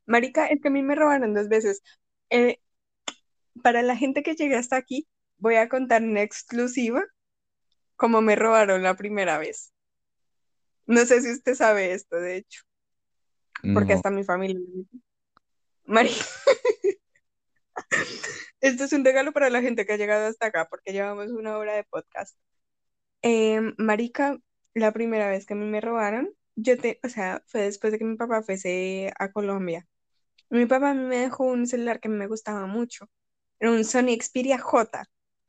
Marica, 0.07 0.47
es 0.47 0.61
que 0.61 0.69
a 0.69 0.71
mí 0.71 0.83
me 0.83 0.95
robaron 0.95 1.35
dos 1.35 1.49
veces. 1.49 1.83
Eh, 2.31 2.61
para 3.63 3.83
la 3.83 3.97
gente 3.97 4.23
que 4.23 4.35
llegue 4.35 4.57
hasta 4.57 4.77
aquí, 4.77 5.09
voy 5.39 5.57
a 5.57 5.69
contar 5.69 6.03
en 6.03 6.17
exclusiva 6.17 7.05
cómo 7.97 8.21
me 8.21 8.37
robaron 8.37 8.83
la 8.83 8.97
primera 8.97 9.39
vez. 9.39 9.73
No 10.87 11.05
sé 11.05 11.21
si 11.23 11.33
usted 11.33 11.55
sabe 11.55 11.93
esto, 11.93 12.17
de 12.17 12.37
hecho, 12.37 12.63
porque 13.75 13.93
No. 13.93 13.97
hasta 13.97 14.11
mi 14.11 14.25
familia. 14.25 14.61
Marica, 15.85 16.25
esto 18.61 18.85
es 18.85 18.93
un 18.93 19.05
regalo 19.05 19.33
para 19.33 19.51
la 19.51 19.63
gente 19.63 19.87
que 19.87 19.93
ha 19.95 19.97
llegado 19.97 20.27
hasta 20.27 20.47
acá, 20.47 20.67
porque 20.71 20.93
llevamos 20.93 21.29
una 21.29 21.59
hora 21.59 21.75
de 21.75 21.85
podcast. 21.85 22.37
Eh, 23.23 23.61
marica, 23.79 24.39
la 24.75 24.93
primera 24.93 25.29
vez 25.29 25.47
que 25.47 25.55
a 25.55 25.57
mí 25.57 25.65
me 25.65 25.81
robaron, 25.81 26.31
yo 26.55 26.79
te, 26.79 27.01
o 27.03 27.09
sea, 27.09 27.43
fue 27.47 27.63
después 27.63 27.93
de 27.93 27.99
que 27.99 28.05
mi 28.05 28.17
papá 28.17 28.43
fuese 28.43 29.13
a 29.19 29.31
Colombia. 29.33 29.87
Mi 30.51 30.67
papá 30.67 30.91
a 30.91 30.95
mí 30.95 31.03
me 31.05 31.19
dejó 31.19 31.45
un 31.45 31.67
celular 31.67 32.01
que 32.01 32.09
me 32.09 32.27
gustaba 32.29 32.67
mucho. 32.67 33.09
Era 33.61 33.71
un 33.73 33.85
Sony 33.85 34.17
Xperia 34.21 34.59
J. 34.59 35.05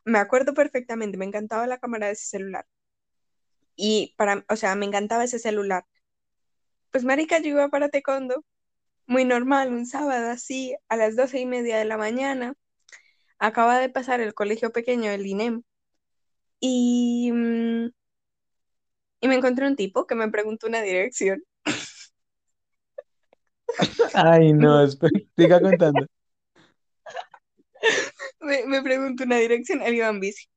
Me 0.05 0.19
acuerdo 0.19 0.53
perfectamente, 0.53 1.17
me 1.17 1.25
encantaba 1.25 1.67
la 1.67 1.79
cámara 1.79 2.07
de 2.07 2.13
ese 2.13 2.25
celular. 2.27 2.65
Y 3.75 4.15
para, 4.17 4.45
o 4.49 4.55
sea, 4.55 4.75
me 4.75 4.85
encantaba 4.85 5.23
ese 5.23 5.39
celular. 5.39 5.85
Pues 6.91 7.03
marica, 7.03 7.39
yo 7.39 7.49
iba 7.49 7.69
para 7.69 7.89
Tecondo, 7.89 8.43
muy 9.07 9.25
normal, 9.25 9.73
un 9.73 9.85
sábado 9.85 10.29
así, 10.29 10.75
a 10.89 10.97
las 10.97 11.15
doce 11.15 11.39
y 11.39 11.45
media 11.45 11.77
de 11.77 11.85
la 11.85 11.97
mañana. 11.97 12.55
Acaba 13.39 13.79
de 13.79 13.89
pasar 13.89 14.21
el 14.21 14.33
colegio 14.33 14.71
pequeño, 14.71 15.11
el 15.11 15.25
INEM, 15.27 15.63
y, 16.59 17.31
mm, 17.33 17.89
y 19.21 19.27
me 19.27 19.35
encontré 19.35 19.67
un 19.67 19.75
tipo 19.75 20.07
que 20.07 20.15
me 20.15 20.29
preguntó 20.29 20.67
una 20.67 20.81
dirección. 20.81 21.43
Ay, 24.13 24.53
no, 24.53 24.83
espera, 24.83 25.19
siga 25.35 25.61
contando. 25.61 26.05
Me, 28.39 28.65
me 28.65 28.81
preguntó 28.81 29.23
una 29.23 29.37
dirección, 29.37 29.81
él 29.81 29.95
iba 29.95 30.11
bici. 30.11 30.47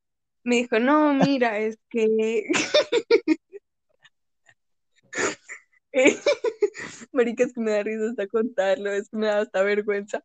Me 0.44 0.56
dijo, 0.56 0.78
no, 0.78 1.14
mira, 1.14 1.58
es 1.58 1.78
que... 1.90 2.46
Marica, 7.12 7.44
es 7.44 7.52
que 7.52 7.60
me 7.60 7.72
da 7.72 7.82
risa 7.82 8.10
hasta 8.10 8.26
contarlo, 8.28 8.92
es 8.92 9.10
que 9.10 9.16
me 9.16 9.26
da 9.26 9.40
hasta 9.40 9.62
vergüenza. 9.62 10.22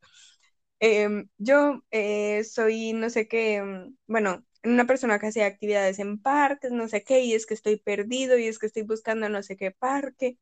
Em, 0.79 1.27
yo 1.37 1.81
eh, 1.91 2.43
soy, 2.43 2.93
no 2.93 3.09
sé 3.09 3.27
qué, 3.27 3.55
em, 3.55 3.95
bueno, 4.07 4.45
una 4.63 4.85
persona 4.87 5.19
que 5.19 5.27
hace 5.27 5.43
actividades 5.43 5.99
en 5.99 6.21
parques, 6.21 6.71
no 6.71 6.87
sé 6.87 7.03
qué, 7.03 7.21
y 7.21 7.33
es 7.33 7.45
que 7.45 7.53
estoy 7.53 7.77
perdido, 7.79 8.37
y 8.37 8.47
es 8.47 8.59
que 8.59 8.67
estoy 8.67 8.83
buscando 8.83 9.29
no 9.29 9.43
sé 9.43 9.57
qué 9.57 9.71
parque. 9.71 10.37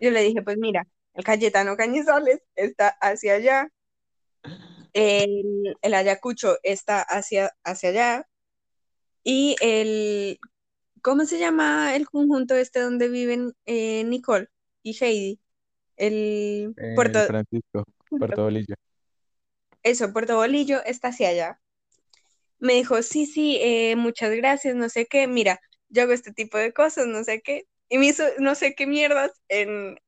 Yo 0.00 0.10
le 0.10 0.22
dije, 0.22 0.42
pues 0.42 0.58
mira, 0.58 0.86
el 1.14 1.24
Cayetano 1.24 1.76
Cañizares 1.76 2.40
está 2.56 2.88
hacia 3.00 3.34
allá, 3.34 3.68
el, 4.92 5.76
el 5.80 5.94
Ayacucho 5.94 6.58
está 6.62 7.02
hacia, 7.02 7.52
hacia 7.64 7.90
allá, 7.90 8.28
y 9.24 9.56
el, 9.60 10.38
¿cómo 11.00 11.24
se 11.24 11.38
llama 11.38 11.94
el 11.94 12.08
conjunto 12.08 12.54
este 12.56 12.80
donde 12.80 13.08
viven 13.08 13.52
eh, 13.66 14.04
Nicole 14.04 14.48
y 14.82 14.96
Heidi? 15.00 15.40
El 15.96 16.74
Puerto, 16.96 17.20
El 17.20 17.26
Francisco, 17.26 17.84
Puerto 18.08 18.44
Bolillo. 18.44 18.74
eso, 19.82 20.12
Puerto 20.12 20.36
Bolillo 20.36 20.82
está 20.84 21.08
hacia 21.08 21.28
allá. 21.28 21.60
Me 22.58 22.74
dijo, 22.74 23.02
sí, 23.02 23.26
sí, 23.26 23.58
eh, 23.60 23.96
muchas 23.96 24.34
gracias, 24.34 24.74
no 24.74 24.88
sé 24.88 25.06
qué, 25.06 25.26
mira, 25.26 25.60
yo 25.88 26.02
hago 26.02 26.12
este 26.12 26.32
tipo 26.32 26.58
de 26.58 26.72
cosas, 26.72 27.06
no 27.06 27.22
sé 27.24 27.42
qué. 27.42 27.64
Y 27.88 27.98
me 27.98 28.06
hizo 28.06 28.24
no 28.38 28.54
sé 28.54 28.74
qué 28.74 28.86
mierdas 28.86 29.32
en, 29.48 29.98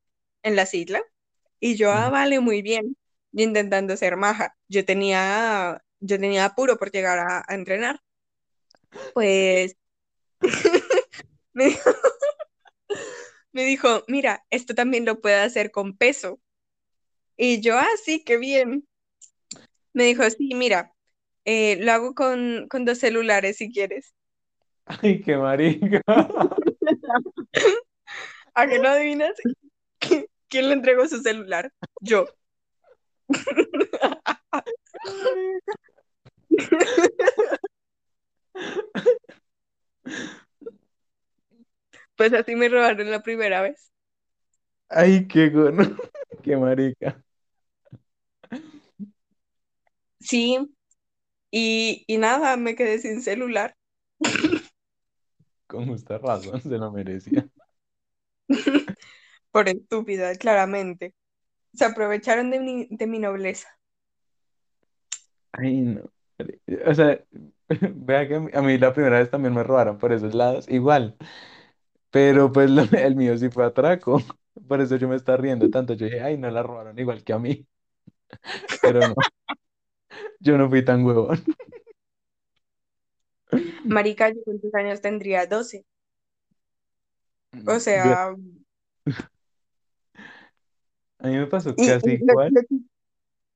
en 0.43 0.57
las 0.57 0.73
islas. 0.75 1.03
Y 1.61 1.77
yo, 1.77 1.91
ah, 1.91 2.11
vale, 2.11 2.41
muy 2.41 2.63
bien. 2.63 2.97
Yo 3.37 3.43
intentando 3.43 3.97
ser 3.97 4.17
maja. 4.17 4.55
Yo 4.69 4.85
tenía, 4.85 5.83
yo 5.99 6.19
tenía 6.21 6.45
apuro 6.45 6.77
por 6.79 6.93
llegar 6.93 7.19
a, 7.19 7.45
a 7.47 7.55
entrenar. 7.57 8.01
Pues 9.13 9.77
me 11.53 11.65
dijo, 11.65 11.91
me 13.51 13.65
dijo, 13.65 14.05
mira, 14.07 14.45
esto 14.51 14.73
también 14.77 15.05
lo 15.05 15.21
puede 15.21 15.41
hacer 15.41 15.73
con 15.73 15.97
peso. 15.97 16.41
Y 17.37 17.61
yo, 17.61 17.77
ah, 17.77 17.89
sí, 18.05 18.23
qué 18.23 18.39
bien. 18.39 18.87
Me 19.93 20.05
dijo, 20.05 20.23
sí, 20.31 20.55
mira, 20.55 20.93
eh, 21.45 21.77
lo 21.81 21.91
hago 21.91 22.15
con, 22.15 22.69
con 22.69 22.85
dos 22.85 22.99
celulares 22.99 23.57
si 23.57 23.73
quieres. 23.73 24.15
Ay, 24.85 25.21
qué 25.23 25.37
marica. 25.37 26.01
¿A 28.55 28.69
que 28.69 28.79
no 28.79 28.89
adivinas 28.91 29.35
qui- 30.01 30.29
quién 30.49 30.69
le 30.69 30.75
entregó 30.75 31.09
su 31.09 31.21
celular? 31.21 31.73
Yo. 32.01 32.29
Pues 42.17 42.33
así 42.33 42.57
me 42.57 42.69
robaron 42.69 43.11
la 43.11 43.23
primera 43.23 43.63
vez. 43.63 43.93
Ay, 44.89 45.27
qué 45.29 45.51
gono. 45.51 45.83
Qué 46.43 46.57
marica. 46.57 47.23
Sí, 50.21 50.59
y, 51.53 52.05
y 52.09 52.19
nada, 52.19 52.57
me 52.59 52.77
quedé 52.77 52.99
sin 53.01 53.23
celular. 53.23 53.77
Con 55.67 55.87
justa 55.87 56.17
razón, 56.19 56.61
se 56.63 56.79
lo 56.79 56.91
merecía. 56.91 57.49
Por 59.53 59.69
estúpida, 59.69 60.35
claramente. 60.37 61.15
Se 61.75 61.85
aprovecharon 61.85 62.51
de 62.51 62.61
mi, 62.61 62.87
de 62.91 63.07
mi 63.07 63.19
nobleza. 63.19 63.69
Ay, 65.53 65.81
no. 65.83 66.03
O 66.87 66.95
sea, 66.95 67.25
vea 67.69 68.29
que 68.29 68.37
a 68.37 68.63
mí 68.63 68.79
la 68.79 68.93
primera 68.93 69.19
vez 69.19 69.31
también 69.31 69.55
me 69.55 69.63
robaron 69.63 69.99
por 69.99 70.13
esos 70.13 70.35
lados, 70.35 70.69
igual. 70.69 71.17
Pero 72.11 72.53
pues 72.53 72.71
lo- 72.71 72.83
el 72.99 73.17
mío 73.17 73.37
sí 73.39 73.51
fue 73.51 73.65
atraco. 73.67 74.21
Por 74.69 74.81
eso 74.81 74.97
yo 74.97 75.09
me 75.09 75.17
estaba 75.17 75.39
riendo 75.39 75.71
tanto. 75.71 75.95
Yo 75.95 76.07
dije, 76.07 76.21
ay, 76.23 76.39
no 76.39 76.51
la 76.51 76.63
robaron 76.63 76.99
igual 76.99 77.25
que 77.25 77.33
a 77.33 77.39
mí. 77.39 77.67
Pero 78.83 79.09
no, 79.09 79.15
yo 80.41 80.59
no 80.59 80.69
fui 80.69 80.85
tan 80.85 81.05
huevón. 81.05 81.43
Marica, 83.85 84.31
¿yo 84.31 84.41
cuántos 84.45 84.75
años 84.75 85.01
tendría? 85.01 85.47
doce 85.47 85.85
O 87.67 87.79
Yo- 87.79 87.81
sea, 87.81 88.35
a 91.25 91.29
mí 91.29 91.39
me 91.39 91.47
pasó 91.47 91.71
y, 91.71 91.87
casi 91.87 92.11
y 92.11 92.19
lo, 92.19 92.33
igual. 92.33 92.53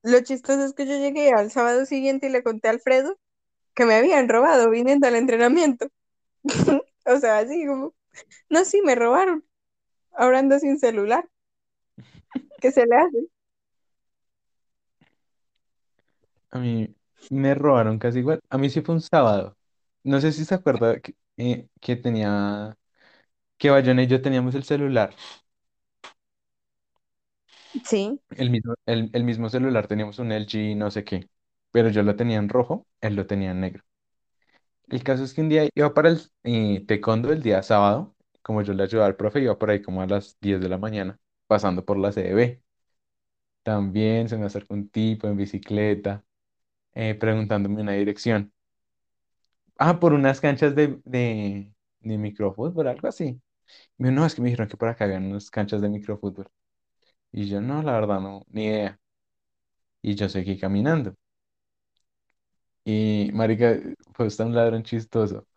lo 0.01 0.21
chistoso 0.21 0.65
es 0.65 0.73
que 0.73 0.87
yo 0.87 0.97
llegué 0.97 1.31
al 1.31 1.51
sábado 1.51 1.85
siguiente 1.85 2.27
y 2.27 2.31
le 2.31 2.41
conté 2.41 2.67
a 2.67 2.71
Alfredo 2.71 3.17
que 3.75 3.85
me 3.85 3.93
habían 3.95 4.27
robado 4.27 4.69
viniendo 4.71 5.07
al 5.07 5.15
entrenamiento. 5.15 5.87
O 7.05 7.17
sea, 7.17 7.39
así 7.39 7.65
como, 7.65 7.95
no, 8.49 8.65
sí, 8.65 8.81
me 8.83 8.93
robaron. 8.93 9.43
Ahora 10.13 10.39
ando 10.39 10.59
sin 10.59 10.79
celular. 10.79 11.27
¿Qué 12.61 12.71
se 12.71 12.85
le 12.85 12.95
hace? 12.95 13.27
A 16.51 16.59
mí 16.59 16.93
me 17.29 17.55
robaron 17.55 17.99
casi 17.99 18.19
igual. 18.19 18.39
A 18.49 18.57
mí 18.57 18.69
sí 18.69 18.81
fue 18.81 18.95
un 18.95 19.01
sábado. 19.01 19.57
No 20.03 20.19
sé 20.21 20.31
si 20.31 20.45
se 20.45 20.55
acuerda 20.55 20.99
que, 20.99 21.15
eh, 21.37 21.67
que 21.81 21.95
tenía. 21.95 22.77
que 23.57 23.69
Bayona 23.71 24.03
y 24.03 24.07
yo 24.07 24.21
teníamos 24.21 24.55
el 24.55 24.63
celular, 24.65 25.15
Sí. 27.83 28.19
el 28.31 28.49
mismo, 28.49 28.75
el, 28.85 29.09
el 29.13 29.23
mismo 29.23 29.49
celular, 29.49 29.87
teníamos 29.87 30.19
un 30.19 30.31
LG 30.31 30.75
no 30.77 30.91
sé 30.91 31.03
qué, 31.03 31.29
pero 31.71 31.89
yo 31.89 32.03
lo 32.03 32.15
tenía 32.15 32.37
en 32.37 32.49
rojo, 32.49 32.87
él 33.01 33.15
lo 33.15 33.27
tenía 33.27 33.51
en 33.51 33.61
negro. 33.61 33.83
El 34.89 35.03
caso 35.03 35.23
es 35.23 35.33
que 35.33 35.41
un 35.41 35.49
día 35.49 35.69
iba 35.75 35.93
para 35.93 36.09
el 36.09 36.19
eh, 36.43 36.85
el 36.87 37.41
día 37.43 37.61
sábado, 37.63 38.15
como 38.41 38.61
yo 38.63 38.73
le 38.73 38.83
ayudaba 38.83 39.07
al 39.07 39.15
profe, 39.15 39.39
iba 39.41 39.57
por 39.57 39.69
ahí 39.69 39.81
como 39.81 40.01
a 40.01 40.07
las 40.07 40.37
10 40.41 40.59
de 40.61 40.69
la 40.69 40.77
mañana, 40.77 41.19
pasando 41.47 41.85
por 41.85 41.97
la 41.97 42.11
CDB. 42.11 42.61
También 43.63 44.29
se 44.29 44.37
me 44.37 44.45
acercó 44.47 44.73
un 44.75 44.89
tipo 44.89 45.27
en 45.27 45.37
bicicleta, 45.37 46.23
eh, 46.95 47.15
preguntándome 47.15 47.81
una 47.81 47.93
dirección. 47.93 48.53
Ah, 49.77 49.99
por 49.99 50.13
unas 50.13 50.41
canchas 50.41 50.75
de, 50.75 50.99
de, 51.05 51.71
microfútbol, 52.17 52.87
algo 52.87 53.07
así. 53.07 53.41
Me 53.97 54.11
no, 54.11 54.25
es 54.25 54.35
que 54.35 54.41
me 54.41 54.49
dijeron 54.49 54.69
que 54.69 54.77
por 54.77 54.89
acá 54.89 55.05
habían 55.05 55.27
unas 55.27 55.49
canchas 55.51 55.81
de 55.81 55.89
microfútbol. 55.89 56.49
Y 57.31 57.47
yo, 57.49 57.59
no, 57.61 57.81
la 57.81 57.93
verdad, 57.93 58.19
no, 58.21 58.45
ni 58.49 58.65
idea. 58.65 58.99
Y 60.01 60.15
yo 60.15 60.27
seguí 60.27 60.57
caminando. 60.59 61.15
Y, 62.85 63.29
marica, 63.33 63.77
fue 64.13 64.27
hasta 64.27 64.45
un 64.45 64.55
ladrón 64.55 64.83
chistoso. 64.83 65.47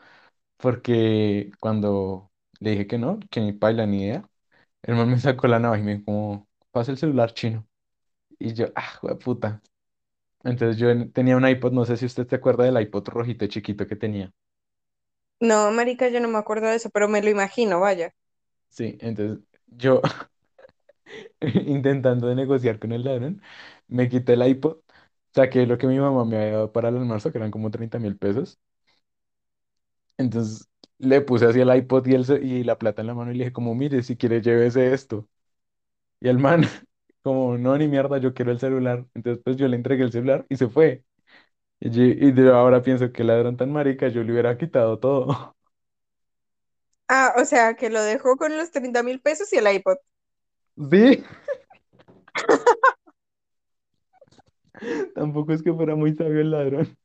Porque 0.58 1.50
cuando 1.60 2.32
le 2.60 2.72
dije 2.72 2.86
que 2.86 2.98
no, 2.98 3.20
que 3.30 3.40
ni 3.40 3.52
paila 3.52 3.86
ni 3.86 4.04
idea, 4.04 4.28
el 4.82 4.96
man 4.96 5.10
me 5.10 5.20
sacó 5.20 5.48
la 5.48 5.58
navaja 5.60 5.80
y 5.82 5.84
me 5.84 5.92
dijo, 5.94 6.04
como, 6.06 6.48
pasa 6.72 6.92
el 6.92 6.98
celular 6.98 7.34
chino. 7.34 7.66
Y 8.38 8.54
yo, 8.54 8.68
ah, 8.76 9.00
puta. 9.24 9.62
Entonces 10.44 10.78
yo 10.78 10.88
tenía 11.12 11.36
un 11.36 11.48
iPod, 11.48 11.72
no 11.72 11.84
sé 11.86 11.96
si 11.98 12.06
usted 12.06 12.28
se 12.28 12.36
acuerda 12.36 12.64
del 12.64 12.80
iPod 12.82 13.08
rojito 13.08 13.46
chiquito 13.48 13.86
que 13.86 13.96
tenía. 13.96 14.32
No, 15.40 15.70
marica, 15.72 16.08
yo 16.08 16.20
no 16.20 16.28
me 16.28 16.38
acuerdo 16.38 16.68
de 16.68 16.76
eso, 16.76 16.88
pero 16.90 17.06
me 17.08 17.20
lo 17.22 17.28
imagino, 17.28 17.80
vaya. 17.80 18.14
Sí, 18.70 18.96
entonces 19.00 19.44
yo 19.66 20.00
intentando 21.66 22.26
de 22.28 22.34
negociar 22.36 22.78
con 22.78 22.92
el 22.92 23.04
ladrón, 23.04 23.42
me 23.88 24.08
quité 24.08 24.34
el 24.34 24.46
iPod, 24.48 24.78
saqué 25.34 25.66
lo 25.66 25.78
que 25.78 25.86
mi 25.86 25.98
mamá 25.98 26.24
me 26.24 26.36
había 26.38 26.52
dado 26.52 26.72
para 26.72 26.88
el 26.90 26.96
almuerzo, 26.96 27.32
que 27.32 27.38
eran 27.38 27.50
como 27.50 27.70
treinta 27.70 27.98
mil 27.98 28.16
pesos. 28.18 28.58
Entonces 30.18 30.68
le 30.98 31.20
puse 31.20 31.46
así 31.46 31.60
el 31.60 31.74
iPod 31.74 32.06
y, 32.06 32.14
el, 32.14 32.44
y 32.44 32.64
la 32.64 32.78
plata 32.78 33.00
en 33.02 33.08
la 33.08 33.14
mano 33.14 33.32
y 33.32 33.34
le 33.36 33.44
dije 33.44 33.52
como, 33.52 33.74
mire, 33.74 34.02
si 34.02 34.16
quiere 34.16 34.40
llévese 34.40 34.92
esto. 34.92 35.28
Y 36.20 36.28
el 36.28 36.38
man, 36.38 36.62
como, 37.22 37.58
no, 37.58 37.76
ni 37.78 37.88
mierda, 37.88 38.18
yo 38.18 38.34
quiero 38.34 38.52
el 38.52 38.60
celular. 38.60 39.06
Entonces 39.14 39.42
pues 39.44 39.56
yo 39.56 39.68
le 39.68 39.76
entregué 39.76 40.04
el 40.04 40.12
celular 40.12 40.46
y 40.48 40.56
se 40.56 40.68
fue. 40.68 41.04
Y, 41.80 42.28
y 42.30 42.48
ahora 42.50 42.82
pienso 42.82 43.12
que 43.12 43.24
ladrón 43.24 43.56
tan 43.56 43.72
marica, 43.72 44.08
yo 44.08 44.24
le 44.24 44.32
hubiera 44.32 44.58
quitado 44.58 44.98
todo. 45.00 45.56
Ah, 47.08 47.34
o 47.36 47.44
sea, 47.44 47.74
que 47.74 47.90
lo 47.90 48.02
dejó 48.02 48.36
con 48.36 48.56
los 48.56 48.70
treinta 48.70 49.02
mil 49.02 49.20
pesos 49.20 49.52
y 49.52 49.56
el 49.58 49.70
iPod. 49.72 49.96
Sí, 50.76 51.24
tampoco 55.14 55.52
es 55.52 55.62
que 55.62 55.72
fuera 55.72 55.94
muy 55.96 56.14
sabio 56.14 56.40
el 56.40 56.50
ladrón. 56.50 56.96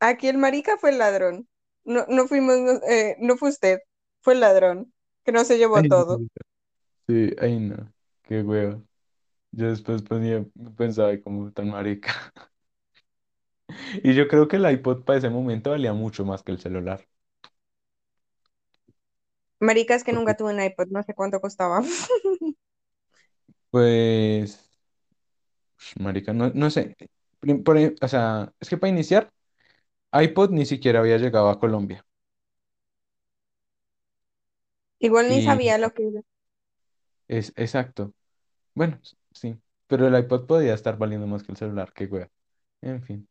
Aquí 0.00 0.28
el 0.28 0.38
marica 0.38 0.78
fue 0.78 0.90
el 0.90 0.98
ladrón. 0.98 1.48
No, 1.84 2.06
no 2.08 2.26
fuimos, 2.26 2.58
no, 2.60 2.72
eh, 2.88 3.16
no 3.20 3.36
fue 3.36 3.50
usted, 3.50 3.80
fue 4.22 4.34
el 4.34 4.40
ladrón, 4.40 4.92
que 5.24 5.32
no 5.32 5.44
se 5.44 5.58
llevó 5.58 5.82
Ay, 5.82 5.88
todo. 5.88 6.24
Sí, 7.08 7.30
ay 7.40 7.60
no, 7.60 7.92
qué 8.22 8.42
hueva. 8.42 8.82
Yo 9.52 9.68
después 9.70 10.02
ponía, 10.02 10.44
pensaba 10.76 11.18
como 11.20 11.52
tan 11.52 11.70
marica. 11.70 12.12
Y 14.02 14.14
yo 14.14 14.28
creo 14.28 14.48
que 14.48 14.56
el 14.56 14.70
iPod 14.70 15.04
para 15.04 15.18
ese 15.18 15.28
momento 15.30 15.70
valía 15.70 15.92
mucho 15.92 16.24
más 16.24 16.42
que 16.42 16.52
el 16.52 16.58
celular. 16.60 17.06
Marica, 19.60 19.94
es 19.94 20.04
que 20.04 20.12
nunca 20.12 20.36
tuve 20.36 20.54
un 20.54 20.62
iPod, 20.62 20.88
no 20.88 21.02
sé 21.02 21.14
cuánto 21.14 21.40
costaba. 21.40 21.82
pues, 23.70 24.68
marica, 26.00 26.32
no, 26.32 26.50
no 26.54 26.70
sé. 26.70 26.96
Prim- 27.40 27.62
por 27.64 27.76
o 28.00 28.08
sea, 28.08 28.52
es 28.60 28.68
que 28.68 28.76
para 28.78 28.90
iniciar, 28.92 29.30
iPod 30.12 30.50
ni 30.52 30.66
siquiera 30.66 31.00
había 31.00 31.18
llegado 31.18 31.50
a 31.50 31.60
Colombia. 31.60 32.06
Igual 34.98 35.30
ni 35.30 35.40
Y 35.40 35.40
sabía 35.40 35.78
lo 35.78 35.94
que 35.94 36.06
era. 36.08 36.20
es 37.28 37.52
exacto. 37.56 38.14
Bueno, 38.74 38.98
s- 39.02 39.16
sí. 39.32 39.58
Pero 39.88 40.08
el 40.08 40.18
iPod 40.18 40.46
podía 40.46 40.74
estar 40.74 40.98
valiendo 40.98 41.26
más 41.26 41.42
que 41.44 41.52
el 41.52 41.58
celular, 41.58 41.92
qué 41.94 42.06
hueva. 42.06 42.30
En 42.82 43.02
fin. 43.02 43.28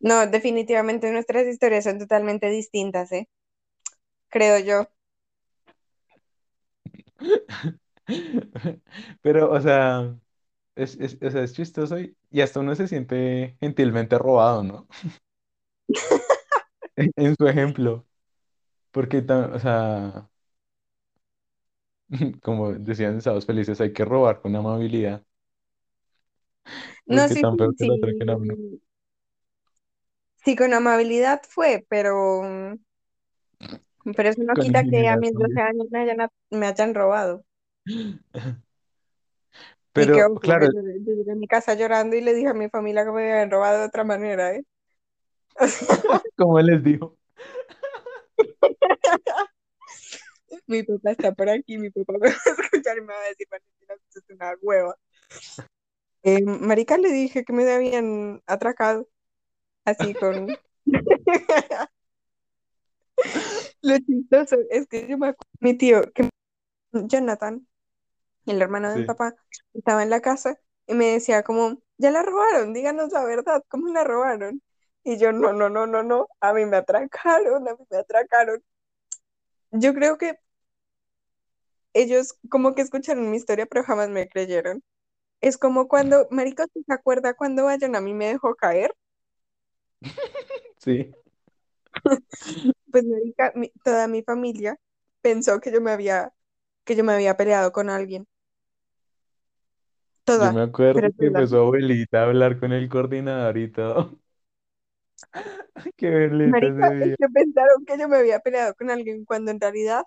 No, 0.00 0.26
definitivamente 0.26 1.12
nuestras 1.12 1.46
historias 1.46 1.84
son 1.84 1.98
totalmente 1.98 2.48
distintas, 2.48 3.12
¿eh? 3.12 3.28
Creo 4.30 4.58
yo. 4.60 4.86
Pero, 9.22 9.50
o 9.52 9.60
sea, 9.60 10.16
es, 10.76 10.96
es, 11.00 11.18
o 11.22 11.30
sea, 11.30 11.42
es 11.44 11.54
chistoso 11.54 12.00
y, 12.00 12.16
y 12.30 12.40
hasta 12.42 12.60
uno 12.60 12.74
se 12.74 12.88
siente 12.88 13.56
gentilmente 13.60 14.18
robado, 14.18 14.62
¿no? 14.64 14.88
En, 16.96 17.10
en 17.16 17.34
su 17.36 17.46
ejemplo. 17.48 18.06
Porque, 18.92 19.22
o 19.54 19.60
sea, 19.60 20.30
como 22.42 22.72
decían 22.74 23.14
en 23.14 23.22
Felices, 23.46 23.80
hay 23.80 23.92
que 23.92 24.04
robar 24.04 24.40
con 24.40 24.54
amabilidad. 24.56 25.24
No, 27.06 27.28
Porque 27.28 27.36
sí, 27.36 27.44
tan 27.44 27.56
que. 28.46 28.68
Sí, 30.46 30.56
con 30.56 30.72
amabilidad 30.72 31.42
fue, 31.46 31.84
pero, 31.90 32.42
pero 34.16 34.28
eso 34.28 34.42
no 34.44 34.54
Con 34.54 34.62
quita 34.62 34.84
que 34.84 35.08
a 35.08 35.16
mis 35.16 35.32
12 35.32 35.46
también. 35.46 35.66
años 35.66 35.86
me 35.90 35.98
hayan, 36.00 36.28
me 36.50 36.66
hayan 36.66 36.94
robado. 36.94 37.44
Y 39.98 40.06
que, 40.06 40.12
Pero, 40.12 40.26
ojo, 40.26 40.40
claro, 40.40 40.66
yo, 40.66 40.80
yo 40.82 41.14
llegué 41.14 41.32
a 41.32 41.36
mi 41.36 41.48
casa 41.48 41.72
llorando 41.72 42.16
y 42.16 42.20
le 42.20 42.34
dije 42.34 42.48
a 42.48 42.54
mi 42.54 42.68
familia 42.68 43.02
que 43.04 43.12
me 43.12 43.32
habían 43.32 43.50
robado 43.50 43.80
de 43.80 43.86
otra 43.86 44.04
manera, 44.04 44.54
¿eh? 44.54 44.62
como 46.36 46.60
les 46.60 46.84
digo, 46.84 47.16
Mi 50.66 50.82
papá 50.82 51.12
está 51.12 51.32
por 51.32 51.48
aquí, 51.48 51.78
mi 51.78 51.90
papá 51.90 52.14
me 52.14 52.28
va 52.28 52.34
a 52.34 52.62
escuchar 52.62 52.98
y 52.98 53.00
me 53.00 53.12
va 53.14 53.20
a 53.20 53.28
decir, 53.28 53.46
Valentina, 53.50 53.94
es 54.14 54.22
una 54.28 54.54
hueva. 54.60 54.96
Eh, 56.22 56.42
marica, 56.42 56.98
le 56.98 57.12
dije 57.12 57.44
que 57.44 57.52
me 57.52 57.70
habían 57.72 58.42
atracado, 58.46 59.08
así 59.86 60.12
con... 60.14 60.48
Lo 63.82 63.98
chistoso 63.98 64.56
es 64.70 64.86
que 64.88 65.08
yo 65.08 65.16
me 65.16 65.28
acuerdo, 65.28 65.50
mi 65.60 65.74
tío, 65.74 66.12
que 66.12 66.28
Jonathan, 66.92 67.66
el 68.46 68.60
hermano 68.60 68.90
de 68.90 69.00
mi 69.00 69.06
papá, 69.06 69.34
estaba 69.74 70.02
en 70.02 70.10
la 70.10 70.20
casa 70.20 70.58
y 70.86 70.94
me 70.94 71.06
decía 71.12 71.42
como, 71.42 71.80
ya 71.98 72.10
la 72.10 72.22
robaron, 72.22 72.72
díganos 72.74 73.12
la 73.12 73.24
verdad, 73.24 73.62
¿cómo 73.68 73.88
la 73.88 74.04
robaron? 74.04 74.62
Y 75.04 75.18
yo, 75.18 75.32
no, 75.32 75.52
no, 75.52 75.68
no, 75.70 75.86
no, 75.86 76.02
no, 76.02 76.28
a 76.40 76.52
mí 76.52 76.64
me 76.66 76.78
atracaron, 76.78 77.68
a 77.68 77.74
mí 77.74 77.84
me 77.90 77.96
atracaron. 77.98 78.62
Yo 79.70 79.94
creo 79.94 80.18
que 80.18 80.38
ellos 81.94 82.34
como 82.50 82.74
que 82.74 82.82
escucharon 82.82 83.30
mi 83.30 83.36
historia, 83.36 83.66
pero 83.66 83.84
jamás 83.84 84.08
me 84.10 84.28
creyeron. 84.28 84.82
Es 85.40 85.58
como 85.58 85.88
cuando, 85.88 86.28
marico, 86.30 86.64
¿sí 86.74 86.84
¿se 86.86 86.92
acuerda 86.94 87.34
cuando 87.34 87.64
vayan 87.66 87.96
a 87.96 88.00
mí 88.00 88.14
me 88.14 88.28
dejó 88.28 88.54
caer? 88.56 88.94
Sí, 90.78 91.16
Pues, 92.90 93.04
marica, 93.04 93.52
mi- 93.54 93.70
toda 93.84 94.08
mi 94.08 94.22
familia 94.22 94.76
pensó 95.20 95.60
que 95.60 95.72
yo 95.72 95.80
me 95.80 95.90
había, 95.92 96.32
que 96.84 96.96
yo 96.96 97.04
me 97.04 97.12
había 97.14 97.36
peleado 97.36 97.72
con 97.72 97.90
alguien. 97.90 98.26
yo 100.34 100.50
me 100.52 100.60
Toda, 100.60 100.62
acuerdo 100.62 101.12
que 101.18 101.30
toda. 101.30 101.32
fue 101.32 101.46
su 101.46 101.56
abuelita 101.56 102.20
a 102.20 102.24
hablar 102.26 102.58
con 102.60 102.72
el 102.72 102.88
coordinador 102.88 103.58
y 103.58 103.70
todo. 103.70 104.18
Qué 105.96 106.28
Marica, 106.42 106.86
ese 106.88 107.04
es 107.08 107.10
día. 107.10 107.16
que 107.18 107.28
pensaron 107.28 107.84
que 107.84 107.98
yo 107.98 108.08
me 108.08 108.16
había 108.18 108.40
peleado 108.40 108.74
con 108.74 108.90
alguien 108.90 109.24
cuando 109.24 109.50
en 109.50 109.60
realidad, 109.60 110.04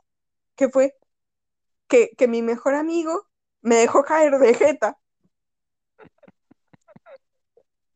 ¿qué 0.58 0.69
fue? 0.69 0.95
Que, 1.89 2.12
que 2.17 2.28
mi 2.30 2.41
mejor 2.43 2.75
amigo 2.75 3.28
me 3.62 3.75
dejó 3.78 4.04
caer 4.04 4.38
de 4.39 4.54
jeta. 4.56 4.97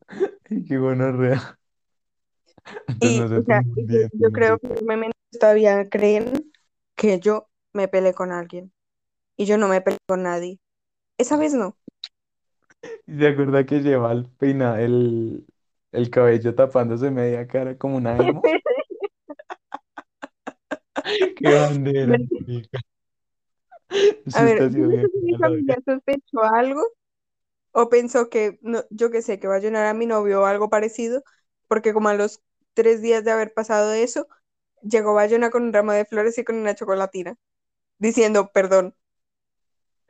Qué 0.68 0.78
gonorrea. 0.78 1.58
Y, 3.00 3.20
o 3.20 3.28
sea, 3.28 3.62
yo, 4.12 4.32
creo 4.32 4.58
que 4.58 4.68
firmemente 4.68 5.16
todavía 5.38 5.88
creen 5.88 6.52
que 6.94 7.20
yo 7.20 7.48
me 7.72 7.88
peleé 7.88 8.14
con 8.14 8.32
alguien. 8.32 8.72
Y 9.36 9.46
yo 9.46 9.58
no 9.58 9.68
me 9.68 9.80
peleé 9.80 9.98
con 10.06 10.22
nadie. 10.22 10.60
Esa 11.18 11.36
vez 11.36 11.54
no. 11.54 11.76
¿Y 13.06 13.18
¿Se 13.18 13.28
acuerda 13.28 13.66
que 13.66 13.80
lleva 13.80 14.12
el 14.12 14.26
peina 14.26 14.80
el, 14.80 15.46
el 15.92 16.10
cabello 16.10 16.54
tapándose 16.54 17.10
media 17.10 17.46
cara 17.46 17.76
como 17.76 17.96
una 17.96 18.16
emo? 18.16 18.42
Qué 21.36 21.54
bandera, 21.54 22.16
Marica. 22.18 22.80
A 24.34 24.44
ver, 24.44 24.62
está 24.62 24.68
yo 24.68 24.68
así 24.68 24.78
no 24.78 24.90
sé 24.90 24.96
bien 24.96 25.10
si 25.12 25.18
mi 25.18 25.32
larga. 25.32 25.48
familia 25.48 25.76
sospechó 25.84 26.42
algo 26.42 26.82
o 27.72 27.88
pensó 27.88 28.30
que, 28.30 28.58
no, 28.62 28.84
yo 28.90 29.10
qué 29.10 29.20
sé, 29.20 29.38
que 29.38 29.48
va 29.48 29.56
a 29.56 29.58
llorar 29.58 29.86
a 29.86 29.94
mi 29.94 30.06
novio 30.06 30.42
o 30.42 30.44
algo 30.46 30.70
parecido, 30.70 31.22
porque 31.68 31.92
como 31.92 32.08
a 32.08 32.14
los 32.14 32.40
tres 32.74 33.02
días 33.02 33.24
de 33.24 33.32
haber 33.32 33.54
pasado 33.54 33.92
eso, 33.94 34.28
llegó 34.82 35.14
Bayona 35.14 35.50
con 35.50 35.64
un 35.64 35.72
ramo 35.74 35.92
de 35.92 36.04
flores 36.06 36.38
y 36.38 36.44
con 36.44 36.56
una 36.56 36.74
chocolatina, 36.76 37.36
diciendo 37.98 38.50
perdón. 38.52 38.96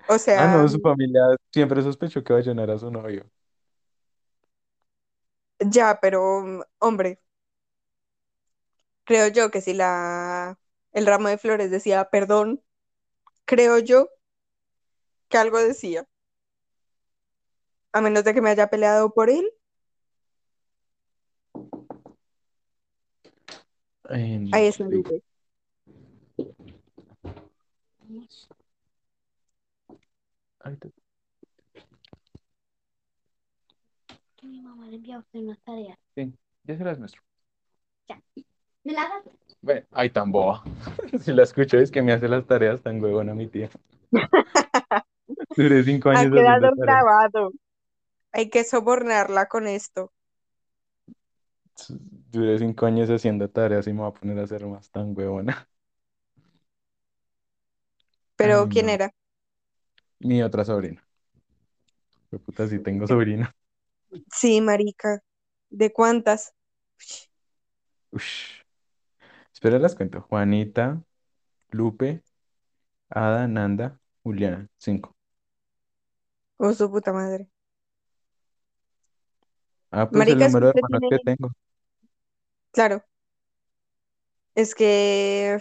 O 0.07 0.19
Ah, 0.35 0.47
sea, 0.47 0.49
no, 0.49 0.67
su 0.69 0.81
familia 0.81 1.23
siempre 1.53 1.83
sospechó 1.83 2.23
que 2.25 2.33
Bayona 2.33 2.63
era 2.65 2.79
su 2.79 2.91
novio. 2.91 3.31
ya, 5.71 5.99
pero 6.01 6.65
hombre, 6.79 7.21
creo 9.05 9.29
yo 9.29 9.51
que 9.51 9.61
si 9.61 9.75
la 9.75 10.59
el 10.93 11.07
ramo 11.07 11.29
de 11.29 11.39
flores 11.39 11.71
decía 11.71 12.09
perdón, 12.11 12.63
creo 13.47 13.79
yo 13.81 14.09
que 15.29 15.37
algo 15.39 15.59
decía, 15.59 16.07
a 17.93 18.01
menos 18.03 18.25
de 18.25 18.35
que 18.35 18.43
me 18.43 18.51
haya 18.51 18.69
peleado 18.69 19.15
por 19.15 19.31
él. 19.31 19.51
Eh, 24.11 24.45
Ahí. 24.53 24.71
Lupe. 24.79 25.23
Ay, 30.61 30.77
te- 30.77 30.93
que 34.37 34.47
mi 34.47 34.61
mamá 34.61 34.87
le 34.89 34.97
envía 34.97 35.17
a 35.17 35.19
usted 35.21 35.41
unas 35.41 35.59
tareas. 35.61 35.99
sí, 36.15 36.33
ya 36.65 36.77
se 36.77 36.85
las 36.85 36.99
muestro. 36.99 37.23
¿Me 38.85 38.93
la 38.93 39.03
hagas? 39.03 39.25
Bueno, 39.63 39.87
ay, 39.93 40.11
tan 40.11 40.31
boba. 40.31 40.63
Si 41.21 41.33
la 41.33 41.45
escucho 41.45 41.79
es 41.79 41.91
que 41.91 42.03
me 42.03 42.13
hace 42.13 42.29
las 42.29 42.47
tareas 42.47 42.83
tan 42.83 43.03
huevona 43.03 43.35
mi 43.35 43.47
tía. 43.47 43.71
Duré 45.57 45.83
cinco 45.85 46.11
Ha 46.11 46.13
años 46.13 46.33
haciendo 46.33 46.43
quedado 46.43 46.75
grabado. 46.77 47.53
Hay 48.33 48.51
que 48.51 48.65
sobornarla 48.65 49.47
con 49.47 49.67
esto. 49.67 50.13
Duré 52.35 52.59
cinco 52.59 52.85
años 52.87 53.09
haciendo 53.09 53.49
tareas 53.49 53.87
y 53.87 53.93
me 53.95 54.01
voy 54.01 54.09
a 54.11 54.13
poner 54.15 54.39
a 54.39 54.43
hacer 54.45 54.67
más 54.67 54.91
tan 54.91 55.17
huevona. 55.17 55.67
Pero 58.37 58.57
Ay, 58.57 58.69
¿quién 58.69 58.89
no. 58.89 58.91
era? 58.91 59.11
Mi 60.21 60.43
otra 60.43 60.65
sobrina. 60.65 61.07
Qué 62.31 62.39
puta, 62.39 62.67
sí 62.69 62.79
tengo 62.81 63.07
sobrina. 63.07 63.55
Sí, 64.31 64.61
marica. 64.61 65.21
¿De 65.71 65.91
cuántas? 65.93 66.53
Ush. 68.13 68.65
Espera, 69.55 69.79
las 69.79 69.95
cuento. 69.95 70.23
Juanita, 70.23 71.03
Lupe, 71.71 72.23
Ada, 73.11 73.49
Nanda, 73.49 74.01
Juliana. 74.25 74.69
Cinco. 74.79 75.17
Oh, 76.59 76.73
su 76.75 76.91
puta 76.91 77.13
madre. 77.13 77.49
Ah, 79.91 80.11
pues 80.11 80.29
el 80.29 80.39
Marica, 80.39 80.47
es 80.47 80.57
que 80.57 80.63
número 80.63 80.67
de 80.67 80.71
usted 80.71 80.81
hermanos 80.83 81.01
tiene, 81.01 81.09
que 81.09 81.19
tengo. 81.21 81.51
Claro, 82.75 83.05
es 84.55 84.75
que, 84.75 85.59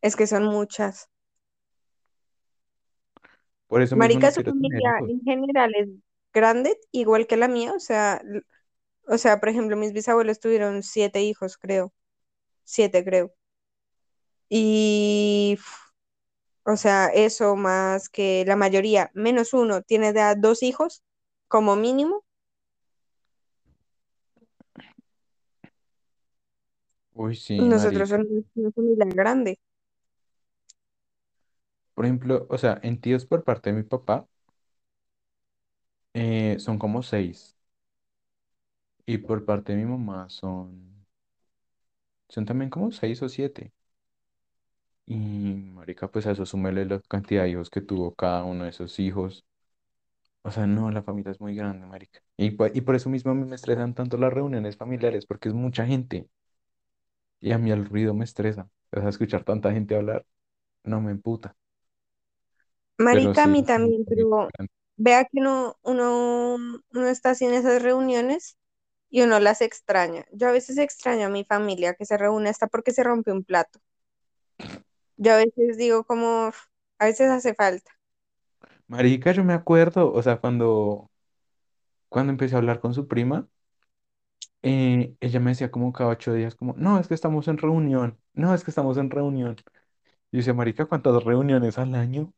es 0.00 0.16
que 0.16 0.26
son 0.26 0.46
muchas. 0.46 1.10
Por 3.68 3.80
eso 3.82 3.96
mismo 3.96 4.18
Marica, 4.18 4.30
no 4.30 4.32
su 4.32 4.42
quiero 4.42 4.52
tener 4.54 4.82
familia 4.82 4.90
hijos. 4.90 5.12
en 5.12 5.22
general 5.22 5.72
es 5.76 5.88
grande, 6.32 6.78
igual 6.92 7.26
que 7.26 7.36
la 7.36 7.48
mía. 7.48 7.72
O 7.74 7.80
sea, 7.80 8.20
l- 8.24 8.42
o 9.08 9.18
sea, 9.18 9.40
por 9.40 9.50
ejemplo, 9.50 9.76
mis 9.78 9.94
bisabuelos 9.94 10.40
tuvieron 10.40 10.82
siete 10.84 11.22
hijos, 11.22 11.58
creo. 11.58 11.94
Siete, 12.64 13.04
creo. 13.04 13.34
Y, 14.48 15.58
o 16.64 16.76
sea, 16.76 17.06
eso 17.08 17.56
más 17.56 18.08
que 18.10 18.44
la 18.46 18.56
mayoría, 18.56 19.10
menos 19.14 19.54
uno, 19.54 19.82
tiene 19.82 20.12
de 20.12 20.20
a 20.20 20.34
dos 20.34 20.62
hijos, 20.62 21.02
como 21.48 21.76
mínimo. 21.76 22.25
Uy, 27.26 27.36
sí, 27.36 27.70
Nosotros 27.70 28.08
marica. 28.08 28.08
somos 28.08 28.44
una 28.54 28.72
familia 28.72 29.04
grande. 29.14 29.58
Por 31.94 32.04
ejemplo, 32.04 32.46
o 32.50 32.58
sea, 32.58 32.78
en 32.84 33.00
tíos 33.00 33.26
por 33.26 33.42
parte 33.44 33.70
de 33.70 33.76
mi 33.76 33.82
papá 33.82 34.28
eh, 36.14 36.56
son 36.58 36.78
como 36.78 37.02
seis. 37.02 37.56
Y 39.04 39.18
por 39.18 39.44
parte 39.44 39.72
de 39.74 39.78
mi 39.78 39.90
mamá 39.90 40.28
son, 40.28 41.04
son 42.28 42.44
también 42.46 42.70
como 42.70 42.92
seis 42.92 43.20
o 43.22 43.28
siete. 43.28 43.72
Y 45.06 45.54
marica, 45.54 46.10
pues 46.10 46.26
a 46.26 46.32
eso 46.32 46.44
súmele 46.46 46.84
la 46.84 47.00
cantidad 47.00 47.44
de 47.44 47.50
hijos 47.50 47.70
que 47.70 47.80
tuvo 47.80 48.14
cada 48.14 48.44
uno 48.44 48.64
de 48.64 48.70
esos 48.70 48.98
hijos. 48.98 49.44
O 50.42 50.50
sea, 50.50 50.66
no, 50.66 50.90
la 50.90 51.02
familia 51.02 51.32
es 51.32 51.40
muy 51.40 51.54
grande, 51.56 51.86
marica. 51.86 52.20
Y, 52.36 52.52
po- 52.52 52.68
y 52.72 52.80
por 52.82 52.94
eso 52.96 53.10
mismo 53.10 53.32
a 53.32 53.34
mí 53.34 53.44
me 53.46 53.56
estresan 53.56 53.94
tanto 53.94 54.16
las 54.18 54.32
reuniones 54.32 54.76
familiares, 54.76 55.26
porque 55.26 55.48
es 55.48 55.54
mucha 55.54 55.86
gente. 55.86 56.28
Y 57.40 57.52
a 57.52 57.58
mí 57.58 57.70
el 57.70 57.86
ruido 57.86 58.14
me 58.14 58.24
estresa. 58.24 58.70
O 58.92 59.00
sea, 59.00 59.08
escuchar 59.10 59.44
tanta 59.44 59.72
gente 59.72 59.96
hablar 59.96 60.26
no 60.84 61.00
me 61.02 61.12
emputa. 61.12 61.56
Pero 63.08 63.34
Marica, 63.34 63.44
a 63.44 63.46
mí 63.46 63.64
también, 63.64 64.04
pero 64.08 64.52
vea 64.96 65.24
que 65.24 65.38
uno, 65.40 65.76
uno, 65.82 66.56
uno 66.92 67.08
está 67.08 67.30
así 67.30 67.44
en 67.44 67.54
esas 67.54 67.82
reuniones 67.82 68.56
y 69.10 69.22
uno 69.22 69.40
las 69.40 69.60
extraña. 69.62 70.26
Yo 70.32 70.48
a 70.48 70.52
veces 70.52 70.78
extraño 70.78 71.26
a 71.26 71.30
mi 71.30 71.44
familia 71.44 71.94
que 71.94 72.06
se 72.06 72.18
reúne 72.18 72.50
hasta 72.50 72.66
porque 72.68 72.92
se 72.92 73.04
rompe 73.04 73.32
un 73.32 73.44
plato. 73.44 73.80
Yo 75.16 75.32
a 75.34 75.36
veces 75.38 75.76
digo 75.78 76.04
como, 76.04 76.52
a 76.98 77.04
veces 77.06 77.28
hace 77.30 77.54
falta. 77.54 77.92
Marica, 78.88 79.32
yo 79.32 79.44
me 79.44 79.52
acuerdo, 79.54 80.12
o 80.12 80.22
sea, 80.22 80.40
cuando, 80.40 81.10
cuando 82.08 82.32
empecé 82.32 82.54
a 82.54 82.58
hablar 82.58 82.80
con 82.80 82.94
su 82.94 83.08
prima, 83.08 83.48
eh, 84.62 85.14
ella 85.20 85.40
me 85.40 85.50
decía 85.50 85.70
como 85.70 85.92
cada 85.92 86.10
ocho 86.10 86.32
días, 86.34 86.54
como, 86.54 86.74
no, 86.76 86.98
es 86.98 87.08
que 87.08 87.14
estamos 87.14 87.48
en 87.48 87.58
reunión, 87.58 88.18
no, 88.34 88.54
es 88.54 88.64
que 88.64 88.70
estamos 88.70 88.96
en 88.98 89.10
reunión. 89.10 89.56
Yo 90.32 90.38
decía, 90.38 90.54
Marica, 90.54 90.86
¿cuántas 90.86 91.24
reuniones 91.24 91.78
al 91.78 91.94
año? 91.94 92.32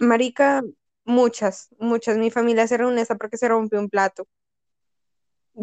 Marica, 0.00 0.62
muchas, 1.04 1.68
muchas. 1.78 2.16
Mi 2.18 2.30
familia 2.30 2.66
se 2.66 2.76
reúne 2.76 3.02
hasta 3.02 3.16
porque 3.16 3.36
se 3.36 3.48
rompe 3.48 3.78
un 3.78 3.88
plato. 3.88 4.26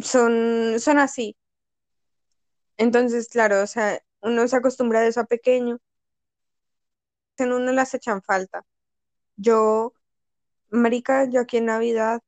Son, 0.01 0.79
son 0.79 0.99
así. 0.99 1.35
Entonces, 2.77 3.29
claro, 3.29 3.61
o 3.63 3.67
sea, 3.67 3.99
uno 4.21 4.47
se 4.47 4.55
acostumbra 4.55 5.01
de 5.01 5.09
eso 5.09 5.21
a 5.21 5.25
pequeño. 5.25 5.79
En 7.37 7.51
uno 7.53 7.71
las 7.71 7.93
echan 7.93 8.21
falta. 8.21 8.63
Yo, 9.37 9.93
Marica, 10.69 11.25
yo 11.29 11.41
aquí 11.41 11.57
en 11.57 11.65
Navidad 11.65 12.21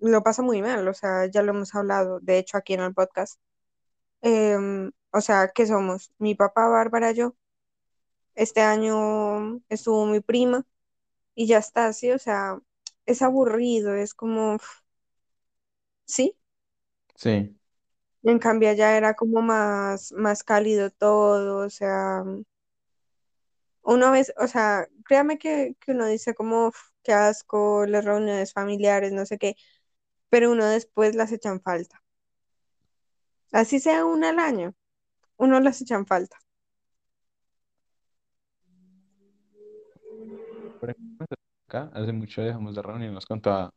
lo 0.00 0.22
paso 0.22 0.42
muy 0.42 0.62
mal, 0.62 0.86
o 0.88 0.94
sea, 0.94 1.26
ya 1.26 1.42
lo 1.42 1.52
hemos 1.52 1.74
hablado, 1.74 2.20
de 2.20 2.38
hecho, 2.38 2.56
aquí 2.58 2.74
en 2.74 2.80
el 2.80 2.94
podcast. 2.94 3.40
Em, 4.22 4.92
o 5.12 5.20
sea, 5.22 5.50
¿qué 5.54 5.66
somos? 5.66 6.12
Mi 6.18 6.34
papá, 6.34 6.68
Bárbara, 6.68 7.12
yo. 7.12 7.36
Este 8.34 8.60
año 8.62 9.60
estuvo 9.68 10.06
mi 10.06 10.20
prima 10.20 10.64
y 11.34 11.46
ya 11.48 11.58
está, 11.58 11.92
sí, 11.94 12.10
o 12.12 12.18
sea, 12.20 12.58
es 13.06 13.22
aburrido, 13.22 13.94
es 13.96 14.14
como, 14.14 14.58
sí. 16.06 16.36
Sí, 17.16 17.56
En 18.22 18.38
cambio, 18.38 18.70
allá 18.70 18.96
era 18.96 19.14
como 19.14 19.42
más, 19.42 20.12
más 20.12 20.42
cálido 20.44 20.90
todo, 20.90 21.66
o 21.66 21.70
sea, 21.70 22.24
uno 23.82 24.10
vez, 24.12 24.32
o 24.38 24.46
sea, 24.48 24.86
créame 25.04 25.38
que, 25.38 25.76
que 25.80 25.92
uno 25.92 26.06
dice 26.06 26.34
como, 26.34 26.68
"Uf, 26.68 26.76
qué 27.02 27.12
asco, 27.12 27.86
las 27.86 28.04
reuniones 28.04 28.52
familiares, 28.52 29.12
no 29.12 29.26
sé 29.26 29.38
qué, 29.38 29.56
pero 30.30 30.50
uno 30.50 30.64
después 30.66 31.14
las 31.14 31.32
echan 31.32 31.60
falta. 31.60 32.02
Así 33.52 33.80
sea 33.80 34.04
una 34.04 34.30
al 34.30 34.38
año, 34.38 34.74
uno 35.36 35.60
las 35.60 35.80
echan 35.82 36.06
falta. 36.06 36.38
por 40.80 40.90
ejemplo, 40.90 41.26
acá 41.68 41.90
hace 41.94 42.12
mucho 42.12 42.42
dejamos 42.42 42.74
de 42.74 42.82
reunirnos 42.82 43.26
con 43.26 43.40
toda... 43.40 43.70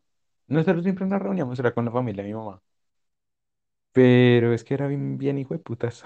Nosotros 0.48 0.84
siempre 0.84 1.06
nos 1.06 1.22
reuníamos, 1.22 1.60
era 1.60 1.74
con 1.74 1.86
la 1.86 1.92
familia 1.92 2.24
de 2.24 2.30
mi 2.30 2.36
mamá. 2.36 2.62
Pero 3.92 4.54
es 4.54 4.64
que 4.64 4.74
era 4.74 4.88
bien, 4.88 5.18
bien 5.18 5.38
hijo 5.38 5.54
de 5.54 5.60
putas. 5.60 6.04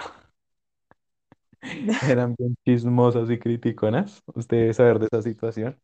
Eran 2.12 2.36
bien 2.38 2.56
chismosas 2.66 3.30
y 3.30 3.40
criticonas. 3.40 4.22
Usted 4.36 4.58
debe 4.58 4.74
saber 4.74 5.00
de 5.00 5.08
esa 5.08 5.22
situación. 5.22 5.80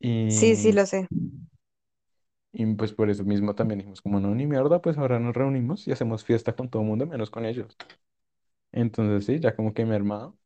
Sí, 0.00 0.56
sí, 0.56 0.72
lo 0.72 0.86
sé. 0.86 1.08
Y 2.54 2.66
pues 2.76 2.94
por 2.94 3.10
eso 3.10 3.24
mismo 3.24 3.54
también 3.56 3.80
dijimos, 3.80 4.02
como 4.02 4.20
no, 4.20 4.34
ni 4.34 4.46
mierda, 4.46 4.82
pues 4.82 4.98
ahora 4.98 5.20
nos 5.20 5.36
reunimos 5.36 5.88
y 5.88 5.92
hacemos 5.92 6.24
fiesta 6.24 6.54
con 6.56 6.70
todo 6.70 6.82
el 6.82 6.88
mundo, 6.88 7.06
menos 7.06 7.30
con 7.30 7.46
ellos. 7.46 7.76
Entonces 8.72 9.26
sí, 9.26 9.40
ya 9.40 9.56
como 9.56 9.74
que 9.74 9.84
me 9.86 9.92
he 9.94 9.96
armado. 9.96 10.38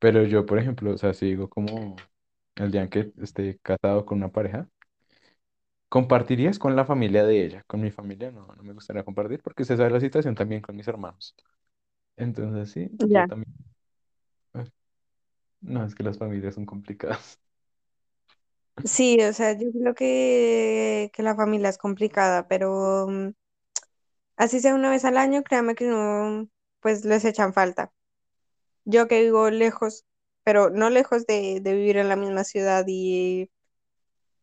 Pero 0.00 0.24
yo, 0.24 0.46
por 0.46 0.58
ejemplo, 0.58 0.92
o 0.94 0.98
sea, 0.98 1.14
si 1.14 1.26
digo 1.26 1.48
como 1.50 1.96
el 2.56 2.70
día 2.72 2.82
en 2.82 2.90
que 2.90 3.12
esté 3.22 3.58
casado 3.62 4.06
con 4.06 4.18
una 4.18 4.32
pareja, 4.32 4.68
compartirías 5.88 6.58
con 6.58 6.76
la 6.76 6.84
familia 6.84 7.24
de 7.24 7.44
ella. 7.44 7.64
Con 7.66 7.80
mi 7.80 7.90
familia 7.90 8.30
no, 8.30 8.46
no 8.56 8.62
me 8.62 8.72
gustaría 8.74 9.04
compartir 9.04 9.42
porque 9.42 9.64
se 9.64 9.76
sabe 9.76 9.90
la 9.90 10.00
situación 10.00 10.34
también 10.34 10.62
con 10.62 10.76
mis 10.76 10.88
hermanos. 10.88 11.34
Entonces 12.16 12.72
sí, 12.72 12.90
yo 13.04 13.08
Ya. 13.10 13.26
también. 13.26 13.54
No, 15.60 15.84
es 15.84 15.94
que 15.94 16.02
las 16.02 16.18
familias 16.18 16.54
son 16.56 16.66
complicadas. 16.66 17.38
Sí, 18.84 19.18
o 19.22 19.32
sea, 19.32 19.52
yo 19.58 19.70
creo 19.72 19.94
que, 19.94 21.10
que 21.12 21.22
la 21.22 21.34
familia 21.36 21.68
es 21.68 21.78
complicada, 21.78 22.46
pero, 22.48 23.06
mm, 23.08 23.30
Así 24.36 24.60
sea 24.60 24.74
una 24.74 24.90
vez 24.90 25.04
al 25.04 25.16
año, 25.18 25.42
créame 25.42 25.74
que 25.74 25.86
no, 25.86 26.48
pues 26.80 27.04
les 27.04 27.24
echan 27.24 27.52
falta. 27.52 27.92
Yo 28.84 29.08
que 29.08 29.22
vivo 29.22 29.50
lejos, 29.50 30.06
pero 30.44 30.70
no 30.70 30.90
lejos 30.90 31.26
de, 31.26 31.60
de 31.62 31.74
vivir 31.74 31.98
en 31.98 32.08
la 32.10 32.16
misma 32.16 32.44
ciudad 32.44 32.84
y, 32.88 33.50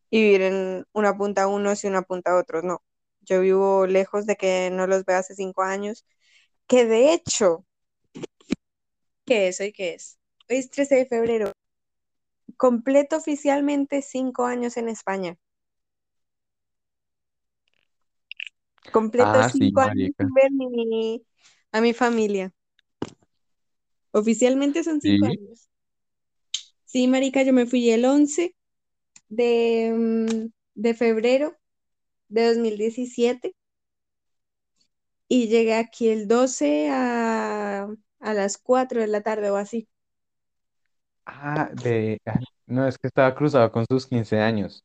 y 0.10 0.22
vivir 0.24 0.42
en 0.42 0.86
una 0.94 1.18
punta 1.18 1.44
a 1.44 1.48
unos 1.48 1.84
y 1.84 1.88
una 1.88 2.02
punta 2.04 2.32
a 2.32 2.38
otros, 2.40 2.64
no. 2.64 2.84
Yo 3.22 3.42
vivo 3.42 3.88
lejos 3.88 4.26
de 4.26 4.36
que 4.36 4.70
no 4.72 4.88
los 4.88 5.06
veo 5.06 5.18
hace 5.18 5.36
cinco 5.36 5.64
años, 5.64 6.06
que 6.68 6.86
de 6.86 7.14
hecho, 7.14 7.66
¿qué 9.26 9.48
es 9.50 9.60
hoy? 9.62 9.72
¿Qué 9.74 9.94
es? 9.96 10.20
Hoy 10.50 10.58
es 10.58 10.70
13 10.70 10.96
de 10.96 11.06
febrero. 11.06 11.52
Completo 12.58 13.18
oficialmente 13.18 14.02
cinco 14.02 14.46
años 14.46 14.78
en 14.78 14.90
España. 14.90 15.38
Completo 18.92 19.32
Ah, 19.40 19.50
sí, 19.50 19.60
cinco 19.60 19.82
años 19.82 20.12
sin 20.18 20.34
ver 20.34 20.52
mi- 20.52 21.26
a 21.72 21.82
mi 21.82 21.94
familia. 21.94 22.54
Oficialmente 24.12 24.84
son 24.84 25.02
cinco 25.02 25.26
Sí. 25.26 25.32
años. 25.38 25.70
Sí, 26.86 27.08
marica, 27.08 27.44
yo 27.44 27.54
me 27.54 27.66
fui 27.66 27.90
el 27.90 28.06
11 28.06 28.56
de, 29.30 29.94
mm, 29.96 30.52
de 30.76 30.94
febrero 30.96 31.58
de 32.30 32.48
2017 32.48 33.56
y 35.28 35.48
llegué 35.48 35.76
aquí 35.76 36.10
el 36.10 36.28
12 36.28 36.90
a, 36.92 37.88
a 38.20 38.34
las 38.34 38.58
4 38.58 39.02
de 39.02 39.08
la 39.08 39.22
tarde 39.22 39.50
o 39.52 39.56
así. 39.58 39.88
Ah, 41.26 41.70
de... 41.74 42.20
ah, 42.26 42.40
No, 42.68 42.88
es 42.88 42.98
que 42.98 43.08
estaba 43.08 43.34
cruzado 43.36 43.72
con 43.72 43.86
sus 43.90 44.06
15 44.08 44.40
años. 44.40 44.84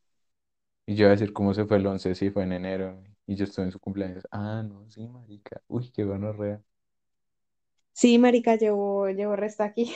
Y 0.86 0.96
yo 0.96 1.04
iba 1.04 1.10
a 1.10 1.16
decir 1.16 1.32
cómo 1.32 1.54
se 1.54 1.66
fue 1.66 1.78
el 1.78 1.86
11, 1.86 2.14
sí, 2.14 2.30
fue 2.30 2.44
en 2.44 2.52
enero. 2.54 3.02
Y 3.26 3.36
yo 3.36 3.44
estuve 3.44 3.66
en 3.66 3.72
su 3.72 3.80
cumpleaños. 3.80 4.24
Ah, 4.32 4.62
no, 4.64 4.88
sí, 4.90 5.08
marica. 5.08 5.62
Uy, 5.68 5.90
qué 5.92 6.04
gonorrea. 6.04 6.62
Sí, 7.92 8.18
marica, 8.18 8.56
llevo, 8.56 9.08
llevo 9.10 9.36
resto 9.36 9.62
aquí. 9.62 9.92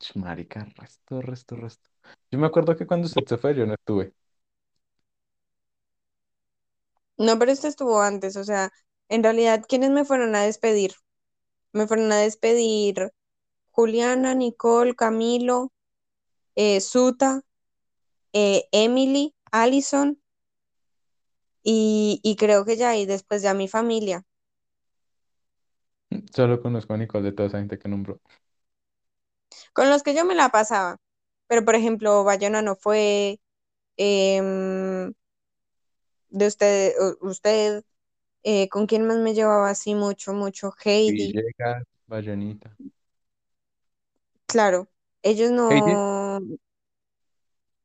Ch, 0.00 0.16
Marica, 0.16 0.64
resto, 0.76 1.20
resto, 1.22 1.56
resto. 1.56 1.90
Yo 2.30 2.38
me 2.38 2.46
acuerdo 2.46 2.76
que 2.76 2.86
cuando 2.86 3.06
usted 3.06 3.24
se 3.26 3.36
fue, 3.38 3.54
yo 3.54 3.66
no 3.66 3.74
estuve. 3.74 4.14
No, 7.18 7.38
pero 7.38 7.52
esto 7.52 7.68
estuvo 7.68 8.00
antes, 8.00 8.36
o 8.36 8.44
sea, 8.44 8.70
en 9.08 9.22
realidad, 9.22 9.64
¿quiénes 9.68 9.90
me 9.90 10.04
fueron 10.04 10.34
a 10.34 10.42
despedir? 10.42 10.94
Me 11.72 11.86
fueron 11.86 12.10
a 12.12 12.16
despedir 12.18 13.12
Juliana, 13.70 14.34
Nicole, 14.34 14.94
Camilo, 14.94 15.72
eh, 16.54 16.80
Suta, 16.80 17.42
eh, 18.32 18.68
Emily, 18.72 19.34
Allison 19.52 20.20
y, 21.62 22.20
y 22.22 22.36
creo 22.36 22.64
que 22.64 22.76
ya, 22.76 22.96
y 22.96 23.06
después 23.06 23.42
ya 23.42 23.52
mi 23.54 23.68
familia. 23.68 24.24
Solo 26.34 26.60
conozco 26.60 26.94
a 26.94 26.96
Nicole 26.96 27.24
de 27.24 27.32
toda 27.32 27.48
esa 27.48 27.58
gente 27.58 27.78
que 27.78 27.88
nombró. 27.88 28.20
Con 29.72 29.90
los 29.90 30.02
que 30.02 30.14
yo 30.14 30.24
me 30.24 30.34
la 30.34 30.50
pasaba. 30.50 30.96
Pero, 31.48 31.64
por 31.64 31.74
ejemplo, 31.74 32.24
Bayona 32.24 32.62
no 32.62 32.76
fue, 32.76 33.40
em, 33.96 35.12
de 36.30 36.46
usted, 36.46 36.92
usted, 37.20 37.84
eh, 38.46 38.70
¿con 38.70 38.86
quién 38.88 39.06
más 39.06 39.18
me 39.18 39.34
llevaba 39.34 39.70
así 39.70 39.94
mucho, 39.96 40.34
mucho? 40.34 40.74
Heidi, 40.84 41.36
Villegas, 41.36 41.84
claro, 44.46 44.88
ellos 45.22 45.50
Heidi, 45.68 46.00
no, 46.00 46.42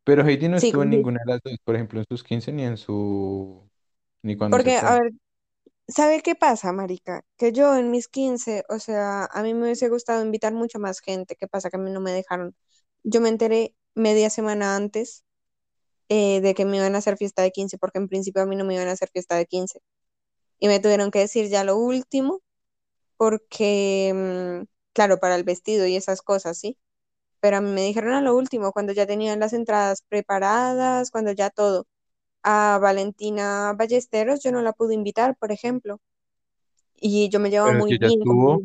pero 0.04 0.24
Heidi 0.26 0.47
no 0.50 0.58
sí, 0.58 0.74
estuvo 0.74 0.84
en 0.84 0.89
ninguna 0.89 1.19
de 1.26 1.32
las 1.34 1.41
dos, 1.43 1.56
por 1.63 1.76
ejemplo, 1.76 2.00
en 2.00 2.06
sus 2.10 2.24
15 2.24 2.52
ni 2.52 2.63
en 2.63 2.78
su... 2.78 3.69
ni 4.24 4.36
cuando 4.38 4.60
se 4.60 4.71
Porque, 4.71 4.76
a 4.76 4.93
fue. 4.93 5.00
ver, 5.00 5.12
¿sabe 5.88 6.21
qué 6.24 6.36
pasa, 6.36 6.71
marica? 6.74 7.24
Que 7.38 7.52
yo 7.54 7.76
en 7.78 7.91
mis 7.91 8.08
15 8.08 8.63
o 8.69 8.80
sea, 8.80 9.26
a 9.26 9.43
mí 9.43 9.54
me 9.54 9.63
hubiese 9.63 9.89
gustado 9.89 10.24
invitar 10.26 10.54
mucha 10.54 10.80
más 10.80 11.00
gente, 11.02 11.36
¿qué 11.38 11.47
pasa? 11.47 11.69
Que 11.69 11.78
a 11.78 11.80
mí 11.80 11.91
no 11.91 12.02
me 12.02 12.12
dejaron. 12.12 12.56
Yo 13.04 13.21
me 13.21 13.30
enteré 13.30 13.76
media 13.95 14.30
semana 14.30 14.76
antes 14.76 15.26
eh, 16.10 16.41
de 16.41 16.56
que 16.56 16.65
me 16.65 16.78
iban 16.78 16.95
a 16.95 17.00
hacer 17.00 17.17
fiesta 17.17 17.43
de 17.43 17.52
15 17.52 17.78
porque 17.78 18.00
en 18.00 18.10
principio 18.10 18.41
a 18.43 18.45
mí 18.47 18.56
no 18.58 18.65
me 18.65 18.76
iban 18.76 18.88
a 18.89 18.93
hacer 18.93 19.10
fiesta 19.12 19.36
de 19.38 19.45
15 19.47 19.82
y 20.62 20.67
me 20.67 20.80
tuvieron 20.80 21.12
que 21.12 21.19
decir 21.19 21.50
ya 21.50 21.63
lo 21.65 21.76
último 21.78 22.41
porque, 23.17 24.13
mm, 24.63 24.65
claro, 24.93 25.19
para 25.19 25.36
el 25.36 25.43
vestido 25.43 25.88
y 25.88 25.95
esas 25.95 26.21
cosas, 26.21 26.58
¿sí? 26.60 26.78
Pero 27.41 27.58
a 27.58 27.62
mí 27.62 27.71
me 27.71 27.82
dijeron 27.84 28.13
a 28.13 28.21
lo 28.21 28.36
último, 28.36 28.71
cuando 28.71 28.93
ya 28.93 29.08
tenían 29.08 29.39
las 29.39 29.54
entradas 29.54 30.04
preparadas, 30.08 31.12
cuando 31.12 31.32
ya 31.32 31.50
todo. 31.50 31.88
A 32.43 32.80
Valentina 32.82 33.74
Ballesteros 33.78 34.43
yo 34.43 34.52
no 34.52 34.62
la 34.62 34.74
pude 34.74 34.93
invitar, 34.95 35.36
por 35.38 35.52
ejemplo, 35.52 36.00
y 36.95 37.30
yo 37.30 37.39
me 37.39 37.50
llevaba 37.50 37.71
Pero 37.71 37.80
muy 37.82 37.91
si 37.91 37.97
bien 37.97 38.19
estuvo, 38.19 38.62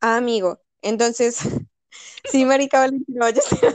ah, 0.00 0.16
amigo. 0.16 0.60
Entonces, 0.82 1.38
sí, 2.24 2.44
Marica 2.44 2.80
Valentina 2.80 3.26
Ballesteros. 3.26 3.74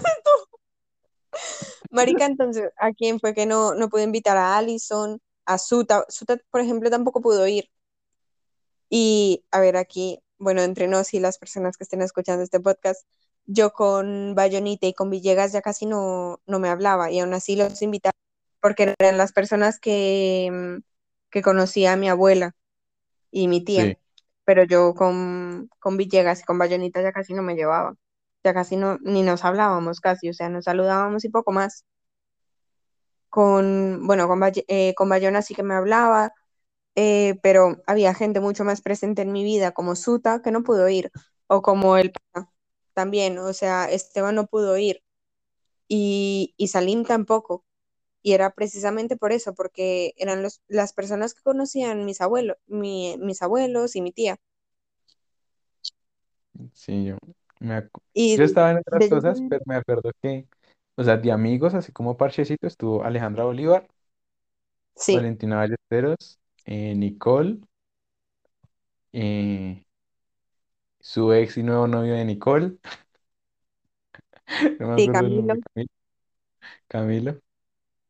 Marica, 1.92 2.26
entonces, 2.26 2.72
¿a 2.78 2.92
quién 2.92 3.20
fue 3.22 3.34
que 3.34 3.46
no, 3.46 3.74
no 3.74 3.90
pude 3.90 4.04
invitar? 4.04 4.38
A 4.38 4.58
Allison, 4.58 5.22
a 5.48 5.58
Suta. 5.58 6.06
Suta, 6.10 6.38
por 6.52 6.62
ejemplo, 6.62 6.90
tampoco 6.90 7.22
pudo 7.22 7.48
ir. 7.48 7.70
Y 8.90 9.46
a 9.52 9.60
ver, 9.60 9.78
aquí, 9.78 10.20
bueno, 10.38 10.62
entre 10.62 10.88
nos 10.88 11.14
y 11.14 11.20
las 11.20 11.38
personas 11.40 11.78
que 11.78 11.84
estén 11.84 12.02
escuchando 12.02 12.44
este 12.44 12.60
podcast, 12.60 13.06
yo 13.46 13.72
con 13.74 14.36
Bayonita 14.36 14.88
y 14.88 14.94
con 14.94 15.10
Villegas 15.10 15.54
ya 15.54 15.62
casi 15.62 15.86
no, 15.86 16.42
no 16.46 16.60
me 16.60 16.70
hablaba 16.70 17.12
y 17.12 17.20
aún 17.20 17.34
así 17.34 17.56
los 17.56 17.82
invitaba 17.82 18.14
porque 18.62 18.94
eran 19.00 19.18
las 19.18 19.32
personas 19.34 19.80
que, 19.80 20.50
mm, 20.52 20.84
que 21.30 21.42
conocía 21.42 21.94
a 21.94 21.98
mi 21.98 22.10
abuela 22.10 22.56
y 23.32 23.48
mi 23.48 23.64
tía, 23.64 23.86
sí. 23.86 23.98
pero 24.46 24.64
yo 24.64 24.94
con, 24.96 25.70
con 25.80 25.98
Villegas 25.98 26.42
y 26.42 26.44
con 26.44 26.58
Bayonita 26.58 27.02
ya 27.02 27.12
casi 27.14 27.34
no 27.34 27.44
me 27.44 27.56
llevaba, 27.56 27.96
ya 28.44 28.54
casi 28.54 28.78
no, 28.78 28.98
ni 29.02 29.24
nos 29.24 29.46
hablábamos 29.46 30.02
casi, 30.02 30.30
o 30.30 30.34
sea, 30.34 30.50
nos 30.50 30.66
saludábamos 30.66 31.26
y 31.26 31.30
poco 31.30 31.52
más. 31.52 31.86
Con, 33.30 34.08
bueno, 34.08 34.28
con, 34.28 34.42
eh, 34.68 34.94
con 34.96 35.10
Bayona 35.10 35.42
sí 35.42 35.56
que 35.56 35.64
me 35.64 35.74
hablaba, 35.76 36.34
eh, 36.96 37.40
pero 37.44 37.78
había 37.88 38.14
gente 38.16 38.40
mucho 38.42 38.64
más 38.66 38.82
presente 38.82 39.24
en 39.24 39.32
mi 39.34 39.44
vida, 39.44 39.72
como 39.74 39.96
Suta, 39.96 40.42
que 40.44 40.52
no 40.52 40.64
pudo 40.64 40.90
ir, 40.90 41.12
o 41.48 41.62
como 41.62 41.98
el 41.98 42.14
también, 42.94 43.38
o 43.40 43.54
sea, 43.54 43.86
Esteban 43.92 44.36
no 44.36 44.48
pudo 44.48 44.78
ir, 44.78 45.04
y, 45.88 46.54
y 46.58 46.68
Salim 46.70 47.06
tampoco, 47.06 47.66
y 48.24 48.34
era 48.34 48.52
precisamente 48.56 49.18
por 49.18 49.32
eso, 49.34 49.56
porque 49.56 50.14
eran 50.18 50.44
los, 50.44 50.62
las 50.68 50.94
personas 50.94 51.34
que 51.36 51.44
conocían 51.44 52.06
mis 52.06 52.22
abuelos, 52.22 52.58
mi- 52.68 53.18
mis 53.20 53.42
abuelos 53.44 53.96
y 53.98 54.02
mi 54.02 54.12
tía, 54.14 54.38
Sí, 56.74 57.06
yo, 57.06 57.18
me 57.60 57.88
yo 58.34 58.44
estaba 58.44 58.72
en 58.72 58.78
otras 58.78 59.00
de 59.00 59.10
cosas, 59.10 59.44
pero 59.48 59.64
me 59.66 59.76
acuerdo 59.76 60.12
que, 60.22 60.48
o 60.98 61.04
sea, 61.06 61.18
de 61.18 61.32
amigos, 61.32 61.74
así 61.76 61.92
como 61.94 62.18
parchecito, 62.18 62.68
estuvo 62.68 63.04
Alejandra 63.06 63.46
Bolívar, 63.46 63.88
sí, 64.96 65.32
Valentina 65.36 65.58
Ballesteros, 65.58 66.40
eh, 66.66 66.96
Nicole, 66.96 67.60
eh, 69.14 69.84
su 71.00 71.34
ex 71.34 71.58
y 71.58 71.64
nuevo 71.64 71.88
novio 71.88 72.14
de 72.16 72.26
Nicole, 72.26 72.78
no 74.80 74.88
me 74.88 74.96
sí, 74.96 75.10
acuerdo 75.12 75.28
el 75.28 75.34
Camilo, 75.34 75.36
nombre, 75.36 75.62
Camilo, 75.74 75.90
Camilo, 76.88 77.42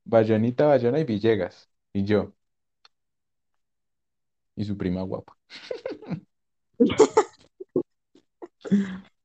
Bayonita, 0.06 0.68
Bayona 0.68 1.00
y 1.00 1.06
Villegas, 1.06 1.70
y 1.94 2.06
yo, 2.06 2.34
y 4.56 4.66
su 4.66 4.78
prima 4.78 5.02
guapa. 5.04 5.38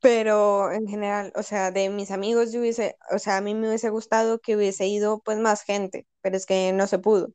pero 0.00 0.72
en 0.72 0.86
general, 0.88 1.32
o 1.36 1.42
sea, 1.42 1.70
de 1.70 1.90
mis 1.90 2.10
amigos 2.10 2.52
yo 2.52 2.60
hubiese, 2.60 2.96
o 3.12 3.18
sea, 3.18 3.36
a 3.38 3.40
mí 3.40 3.54
me 3.54 3.68
hubiese 3.68 3.90
gustado 3.90 4.40
que 4.40 4.56
hubiese 4.56 4.86
ido 4.88 5.20
pues 5.24 5.38
más 5.38 5.62
gente, 5.62 6.06
pero 6.22 6.36
es 6.36 6.46
que 6.46 6.72
no 6.72 6.86
se 6.86 6.98
pudo. 6.98 7.32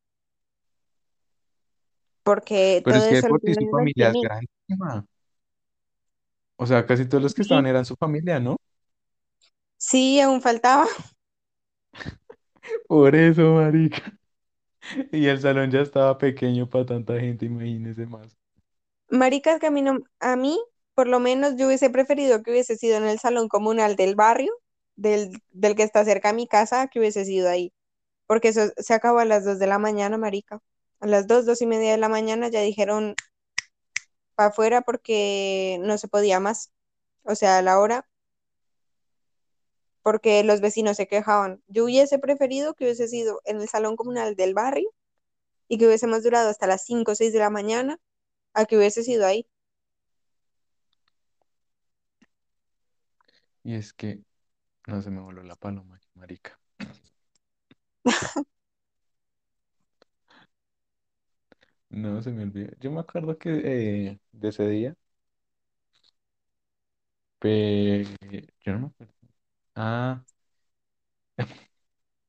porque 2.23 2.82
Pero 2.84 2.88
todo 2.88 2.97
es 2.97 3.08
que 3.08 3.17
eso 3.17 3.28
lo 3.28 3.39
tienen 3.39 3.67
familia 3.67 4.10
es 4.12 4.17
reprimido. 4.17 4.19
grandísima. 4.19 5.06
O 6.58 6.65
sea, 6.65 6.86
casi 6.86 7.06
todos 7.08 7.23
los 7.23 7.34
que 7.36 7.41
estaban 7.41 7.54
Sí, 7.54 7.65
eran 7.65 7.86
su 7.86 7.95
familia, 7.95 8.39
¿no? 8.39 8.58
sí, 9.78 10.19
aún 10.21 10.41
faltaba. 10.41 10.88
Por 12.88 13.15
eso, 13.15 13.54
marica. 13.56 14.17
Y 15.12 15.28
el 15.28 15.39
salón 15.41 15.71
ya 15.71 15.82
estaba 15.82 16.17
pequeño 16.17 16.69
para 16.69 16.86
tanta 16.86 17.19
gente, 17.19 17.45
imagínese 17.45 18.06
más. 18.08 18.36
Maricas 19.10 19.60
que 19.60 19.67
a 19.67 19.71
mí, 19.71 19.82
no- 19.82 19.99
a 20.19 20.36
mí, 20.36 20.60
por 20.96 21.08
lo 21.08 21.20
menos, 21.20 21.56
yo 21.58 21.68
hubiese 21.68 21.90
preferido 21.92 22.44
que 22.44 22.52
hubiese 22.52 22.78
sido 22.78 22.98
en 22.98 23.06
el 23.06 23.20
salón 23.20 23.50
comunal 23.50 23.96
del 23.98 24.16
barrio, 24.16 24.54
del, 24.96 25.42
del 25.52 25.76
que 25.76 25.84
está 25.84 26.06
cerca 26.06 26.30
a 26.30 26.34
mi 26.34 26.48
casa, 26.48 26.88
que 26.88 27.00
hubiese 27.00 27.26
sido 27.26 27.50
ahí. 27.50 27.74
Porque 28.28 28.50
eso 28.50 28.72
se 28.78 28.94
acabó 28.96 29.20
a 29.20 29.26
las 29.26 29.46
2 29.46 29.60
de 29.60 29.68
la 29.68 29.80
mañana, 29.80 30.18
marica. 30.18 30.62
A 31.02 31.08
las 31.08 31.28
2 31.28 31.46
2 31.46 31.62
y 31.62 31.68
media 31.68 31.92
de 31.92 31.98
la 32.00 32.10
mañana 32.10 32.50
ya 32.50 32.62
dijeron 32.62 33.16
para 34.36 34.50
afuera 34.50 34.82
porque 34.82 35.78
no 35.82 35.98
se 35.98 36.08
podía 36.08 36.40
más. 36.40 36.72
O 37.24 37.36
sea, 37.36 37.58
a 37.60 37.62
la 37.62 37.80
hora. 37.80 38.08
porque 40.02 40.44
los 40.44 40.62
vecinos 40.62 40.98
se 40.98 41.08
quejaban. 41.08 41.62
Yo 41.68 41.86
hubiese 41.86 42.20
preferido 42.20 42.76
que 42.76 42.86
hubiese 42.86 43.08
sido 43.08 43.42
en 43.46 43.60
el 43.62 43.68
salón 43.70 43.96
comunal 43.96 44.36
del 44.36 44.54
barrio 44.54 44.90
y 45.70 45.78
que 45.80 45.88
hubiésemos 45.88 46.24
durado 46.24 46.50
hasta 46.50 46.68
las 46.68 46.86
5 46.86 47.14
o 47.14 47.16
6 47.16 47.34
de 47.34 47.40
la 47.40 47.50
mañana 47.52 48.00
a 48.54 48.66
que 48.66 48.78
hubiese 48.78 49.04
sido 49.04 49.26
ahí. 49.28 49.48
Y 53.65 53.73
es 53.75 53.91
que 53.93 54.21
no 54.88 55.01
se 55.01 55.12
me 55.12 55.21
voló 55.21 55.43
la 55.43 55.56
paloma, 55.58 55.99
marica. 56.15 56.60
No, 61.89 62.21
se 62.21 62.32
me 62.32 62.43
olvidó. 62.43 62.71
Yo 62.80 62.91
me 62.91 62.99
acuerdo 63.01 63.38
que 63.38 63.49
eh, 64.10 64.19
de 64.32 64.49
ese 64.49 64.67
día, 64.67 64.95
pero 67.39 68.10
yo 68.62 68.73
no 68.73 68.80
me 68.80 68.86
acuerdo. 68.88 69.13
Ah, 69.75 70.23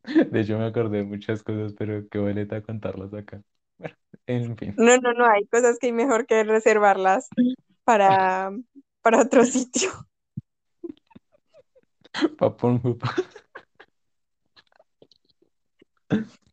de 0.31 0.41
hecho 0.41 0.59
me 0.59 0.65
acordé 0.67 0.99
de 0.99 1.05
muchas 1.05 1.43
cosas, 1.43 1.75
pero 1.79 2.09
qué 2.09 2.19
boleta 2.19 2.63
contarlas 2.63 3.13
acá. 3.15 3.43
Bueno, 3.79 3.97
en 4.27 4.57
fin, 4.57 4.77
No, 4.77 4.97
no, 4.99 5.13
no, 5.15 5.27
hay 5.27 5.47
cosas 5.47 5.79
que 5.79 5.87
hay 5.89 5.93
mejor 5.93 6.27
que 6.27 6.45
reservarlas 6.45 7.33
para, 7.85 8.51
para 9.03 9.21
otro 9.23 9.45
sitio. 9.45 9.91
pa' 12.39 12.51
Pornhub. 12.57 13.03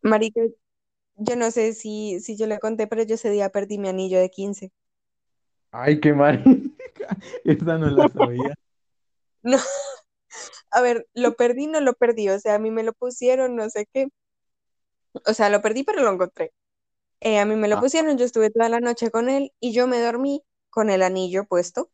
Marica, 0.03 0.41
yo 1.17 1.35
no 1.37 1.51
sé 1.51 1.73
si, 1.73 2.19
si 2.21 2.37
yo 2.37 2.47
le 2.47 2.59
conté, 2.59 2.87
pero 2.87 3.03
yo 3.03 3.15
ese 3.15 3.29
día 3.31 3.49
perdí 3.49 3.77
mi 3.79 3.89
anillo 3.89 4.19
de 4.19 4.29
15. 4.31 4.71
Ay, 5.71 5.99
qué 5.99 6.13
marica. 6.13 6.49
Esa 7.43 7.77
no 7.77 7.89
la 7.89 8.07
sabía. 8.09 8.53
No, 9.43 9.57
a 10.71 10.81
ver, 10.81 11.07
lo 11.13 11.35
perdí, 11.35 11.67
no 11.67 11.79
lo 11.81 11.93
perdí, 11.93 12.29
o 12.29 12.39
sea, 12.39 12.55
a 12.55 12.59
mí 12.59 12.71
me 12.71 12.83
lo 12.83 12.93
pusieron, 12.93 13.55
no 13.55 13.69
sé 13.69 13.87
qué. 13.93 14.07
O 15.25 15.33
sea, 15.33 15.49
lo 15.49 15.61
perdí, 15.61 15.83
pero 15.83 16.01
lo 16.03 16.11
encontré. 16.11 16.53
Eh, 17.21 17.39
a 17.39 17.45
mí 17.45 17.55
me 17.55 17.67
lo 17.69 17.77
Ah, 17.77 17.81
pusieron, 17.81 18.17
yo 18.17 18.25
estuve 18.25 18.51
toda 18.51 18.69
la 18.69 18.79
noche 18.81 19.11
con 19.11 19.29
él 19.29 19.53
y 19.61 19.73
yo 19.73 19.87
me 19.87 20.01
dormí 20.01 20.43
con 20.71 20.89
el 20.91 21.03
anillo 21.03 21.45
puesto. 21.45 21.91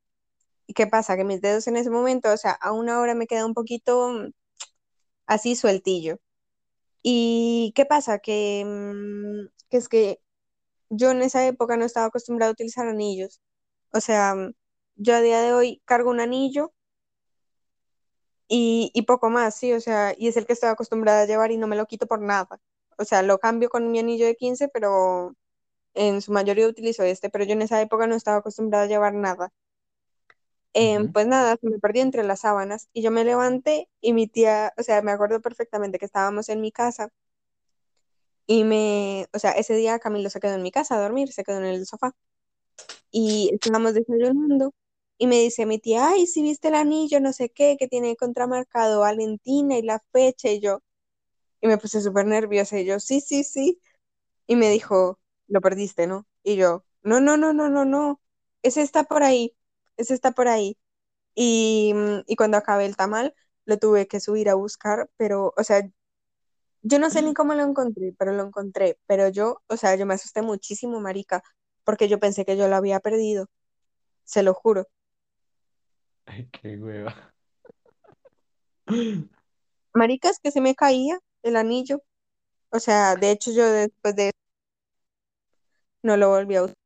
¿Y 0.70 0.74
qué 0.76 0.86
pasa? 0.88 1.18
Que 1.18 1.24
mis 1.24 1.42
dedos 1.42 1.68
en 1.68 1.78
ese 1.78 1.90
momento, 1.90 2.32
o 2.32 2.38
sea, 2.38 2.52
a 2.52 2.74
una 2.74 3.00
hora 3.02 3.16
me 3.16 3.26
queda 3.28 3.44
un 3.46 3.56
poquito 3.56 4.10
mm, 4.10 4.32
así 5.28 5.56
sueltillo. 5.56 6.20
¿Y 7.04 7.74
qué 7.76 7.86
pasa? 7.86 8.20
Que, 8.20 8.64
mm, 8.66 9.48
que 9.70 9.78
es 9.78 9.90
que 9.90 10.22
yo 10.90 11.12
en 11.12 11.22
esa 11.24 11.48
época 11.48 11.78
no 11.78 11.86
estaba 11.86 12.08
acostumbrada 12.08 12.52
a 12.52 12.54
utilizar 12.54 12.88
anillos. 12.88 13.42
O 13.94 14.02
sea, 14.02 14.36
mm, 14.36 14.54
yo 14.98 15.16
a 15.16 15.22
día 15.22 15.42
de 15.42 15.54
hoy 15.54 15.82
cargo 15.86 16.12
un 16.12 16.22
anillo 16.22 16.74
y, 18.48 18.92
y 18.94 19.04
poco 19.04 19.30
más, 19.30 19.56
sí, 19.56 19.74
o 19.74 19.80
sea, 19.82 20.14
y 20.18 20.28
es 20.28 20.38
el 20.38 20.46
que 20.46 20.54
estoy 20.54 20.70
acostumbrada 20.70 21.22
a 21.22 21.26
llevar 21.26 21.52
y 21.52 21.58
no 21.58 21.68
me 21.68 21.76
lo 21.76 21.86
quito 21.86 22.08
por 22.08 22.22
nada. 22.22 22.60
O 22.98 23.06
sea, 23.06 23.22
lo 23.24 23.40
cambio 23.40 23.70
con 23.70 23.92
mi 23.92 24.00
anillo 24.00 24.26
de 24.26 24.36
15, 24.36 24.68
pero 24.70 25.36
en 25.96 26.22
su 26.22 26.32
mayoría 26.34 26.68
utilizo 26.68 27.04
este, 27.04 27.30
pero 27.30 27.46
yo 27.46 27.54
en 27.54 27.64
esa 27.64 27.82
época 27.82 28.08
no 28.08 28.16
estaba 28.16 28.38
acostumbrada 28.40 28.86
a 28.86 28.88
llevar 28.88 29.14
nada. 29.16 29.52
Ujú. 30.74 31.12
pues 31.14 31.28
nada, 31.28 31.58
se 31.60 31.70
me 31.70 31.80
perdió 31.80 32.04
entre 32.04 32.24
las 32.24 32.42
sábanas 32.42 32.90
y 32.94 33.02
yo 33.02 33.12
me 33.12 33.24
levanté 33.26 33.90
y 34.02 34.14
mi 34.14 34.28
tía, 34.28 34.74
o 34.78 34.84
sea, 34.84 35.02
me 35.02 35.12
acuerdo 35.12 35.42
perfectamente 35.42 36.00
que 36.00 36.06
estábamos 36.06 36.50
en 36.50 36.62
mi 36.62 36.72
casa 36.72 37.10
y 38.48 38.64
me, 38.64 39.28
o 39.34 39.40
sea, 39.40 39.52
ese 39.52 39.76
día 39.76 40.00
Camilo 40.00 40.30
se 40.30 40.40
quedó 40.40 40.56
en 40.56 40.64
mi 40.64 40.72
casa 40.72 40.96
a 40.96 41.02
dormir, 41.02 41.32
se 41.32 41.44
quedó 41.44 41.60
en 41.60 41.66
el 41.66 41.86
sofá 41.86 42.14
y 43.12 43.52
estábamos 43.54 43.94
desayunando 43.94 44.74
y 45.18 45.28
me 45.28 45.40
dice 45.40 45.66
mi 45.66 45.80
tía, 45.80 46.10
ay, 46.10 46.28
si 46.28 46.42
viste 46.42 46.70
el 46.70 46.76
anillo, 46.76 47.20
no 47.20 47.34
sé 47.34 47.50
qué, 47.50 47.76
que 47.78 47.88
tiene 47.88 48.16
contramarcado 48.16 49.02
Valentina 49.02 49.78
y 49.78 49.82
la 49.84 50.00
fecha 50.14 50.50
y 50.50 50.62
yo, 50.62 50.82
y 51.62 51.68
me 51.68 51.78
puse 51.78 52.02
súper 52.02 52.26
nerviosa 52.28 52.80
y 52.80 52.86
yo, 52.86 53.00
sí, 53.00 53.22
sí, 53.22 53.44
sí, 53.44 53.82
y 54.48 54.56
me 54.58 54.70
dijo, 54.72 55.20
lo 55.48 55.62
perdiste, 55.62 56.08
¿no? 56.08 56.28
Y 56.44 56.56
yo, 56.58 56.86
no, 57.04 57.22
no, 57.22 57.38
no, 57.38 57.54
no, 57.54 57.70
no, 57.70 57.86
no, 57.86 58.22
ese 58.64 58.82
está 58.82 59.06
por 59.06 59.24
ahí, 59.24 59.56
ese 60.00 60.14
está 60.16 60.32
por 60.32 60.48
ahí. 60.48 60.78
Y, 61.36 61.94
mm, 61.96 62.24
y 62.28 62.36
cuando 62.36 62.58
acabé 62.58 62.86
el 62.86 62.96
tamal, 62.98 63.36
lo 63.66 63.78
tuve 63.78 64.08
que 64.08 64.20
subir 64.20 64.50
a 64.50 64.56
buscar, 64.56 65.10
pero, 65.18 65.54
o 65.58 65.64
sea, 65.64 65.82
yo 66.82 67.00
no 67.00 67.10
sé 67.10 67.22
ni 67.22 67.34
cómo 67.34 67.54
lo 67.54 67.64
encontré, 67.64 68.14
pero 68.18 68.34
lo 68.34 68.44
encontré. 68.44 68.98
Pero 69.08 69.30
yo, 69.30 69.62
o 69.68 69.78
sea, 69.78 69.96
yo 69.96 70.06
me 70.06 70.16
asusté 70.16 70.42
muchísimo, 70.42 71.00
marica, 71.02 71.44
porque 71.84 72.08
yo 72.08 72.20
pensé 72.20 72.46
que 72.46 72.58
yo 72.58 72.68
lo 72.68 72.76
había 72.76 73.00
perdido, 73.00 73.48
se 74.24 74.44
lo 74.44 74.54
juro. 74.54 74.88
Ay, 76.26 76.50
qué 76.52 76.78
hueva. 76.78 77.34
Marica, 79.94 80.30
es 80.30 80.40
que 80.40 80.52
se 80.52 80.62
me 80.62 80.76
caía 80.76 81.20
el 81.44 81.56
anillo. 81.58 82.02
O 82.72 82.80
sea, 82.80 83.16
de 83.16 83.32
hecho, 83.32 83.52
yo 83.52 83.66
después 83.72 84.16
de 84.16 84.30
eso 84.30 84.38
no 86.04 86.18
lo 86.18 86.30
volví 86.30 86.56
a 86.56 86.64
usar 86.64 86.79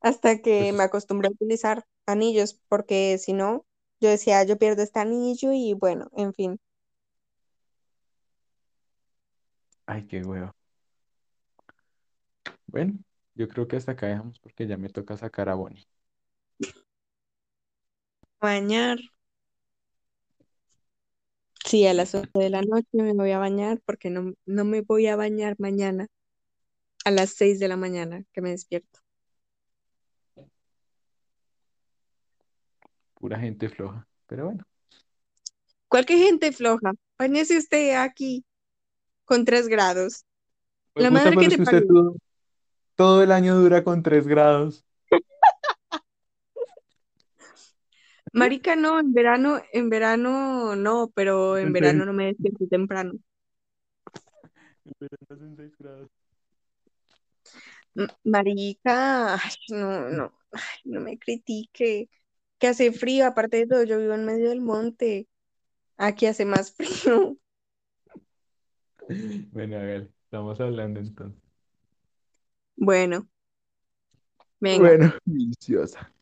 hasta 0.00 0.40
que 0.40 0.72
me 0.72 0.84
acostumbré 0.84 1.28
a 1.28 1.32
utilizar 1.32 1.84
anillos, 2.06 2.60
porque 2.68 3.18
si 3.18 3.32
no, 3.32 3.64
yo 4.00 4.10
decía, 4.10 4.44
yo 4.44 4.58
pierdo 4.58 4.82
este 4.82 5.00
anillo 5.00 5.52
y 5.52 5.74
bueno, 5.74 6.08
en 6.16 6.32
fin. 6.34 6.60
Ay, 9.86 10.06
qué 10.06 10.22
hueva. 10.22 10.54
Bueno, 12.66 12.98
yo 13.34 13.48
creo 13.48 13.68
que 13.68 13.76
hasta 13.76 13.92
acá 13.92 14.06
dejamos 14.06 14.38
porque 14.40 14.66
ya 14.66 14.76
me 14.76 14.88
toca 14.88 15.16
sacar 15.16 15.48
a 15.48 15.54
Bonnie. 15.54 15.86
Bañar. 18.40 18.98
Sí, 21.64 21.86
a 21.86 21.94
las 21.94 22.14
8 22.14 22.30
de 22.34 22.50
la 22.50 22.62
noche 22.62 22.86
me 22.92 23.12
voy 23.12 23.32
a 23.32 23.38
bañar 23.38 23.80
porque 23.84 24.08
no, 24.10 24.34
no 24.46 24.64
me 24.64 24.82
voy 24.82 25.08
a 25.08 25.16
bañar 25.16 25.56
mañana 25.58 26.06
a 27.04 27.10
las 27.10 27.30
6 27.30 27.58
de 27.58 27.68
la 27.68 27.76
mañana 27.76 28.24
que 28.32 28.40
me 28.40 28.50
despierto. 28.50 29.00
Pura 33.26 33.40
gente 33.40 33.68
floja. 33.68 34.06
Pero 34.28 34.44
bueno, 34.44 34.64
Cualquier 35.88 36.20
gente 36.20 36.52
floja, 36.52 36.92
bañese 37.18 37.58
usted 37.58 37.96
aquí 37.96 38.44
con 39.24 39.44
3 39.44 39.66
grados. 39.66 40.24
pues 40.92 41.02
La 41.02 41.10
madre 41.10 41.36
que 41.36 41.48
que 41.48 41.60
usted 41.60 41.84
todo, 41.88 42.14
todo 42.94 43.24
el 43.24 43.32
año 43.32 43.56
dura 43.56 43.82
con 43.82 44.04
3 44.04 44.28
grados. 44.28 44.84
Marica, 48.32 48.76
no, 48.76 49.00
en 49.00 49.12
verano, 49.12 49.60
en 49.72 49.90
verano 49.90 50.76
no, 50.76 51.10
pero 51.12 51.58
en 51.58 51.72
verano 51.72 52.04
no 52.06 52.12
me 52.12 52.26
despierto 52.26 52.68
temprano. 52.68 53.14
en 54.84 54.92
verano 55.00 55.26
hacen 55.30 55.56
6 55.56 55.76
grados. 55.76 56.10
Marica, 58.22 59.34
ay, 59.34 59.56
no, 59.70 60.10
no, 60.10 60.32
ay, 60.52 60.60
no 60.84 61.00
me 61.00 61.18
critique. 61.18 62.08
Que 62.58 62.66
hace 62.68 62.92
frío, 62.92 63.26
aparte 63.26 63.56
de 63.58 63.66
todo, 63.66 63.82
yo 63.84 63.98
vivo 63.98 64.14
en 64.14 64.24
medio 64.26 64.50
del 64.50 64.60
monte. 64.60 65.26
Aquí 65.98 66.26
hace 66.26 66.44
más 66.46 66.72
frío. 66.76 67.36
Bueno, 69.52 69.76
hágale, 69.78 70.10
estamos 70.24 70.60
hablando 70.60 71.00
entonces. 71.00 71.42
Bueno, 72.76 73.28
venga, 74.60 74.96
Bueno, 74.96 75.12
deliciosa. 75.24 76.12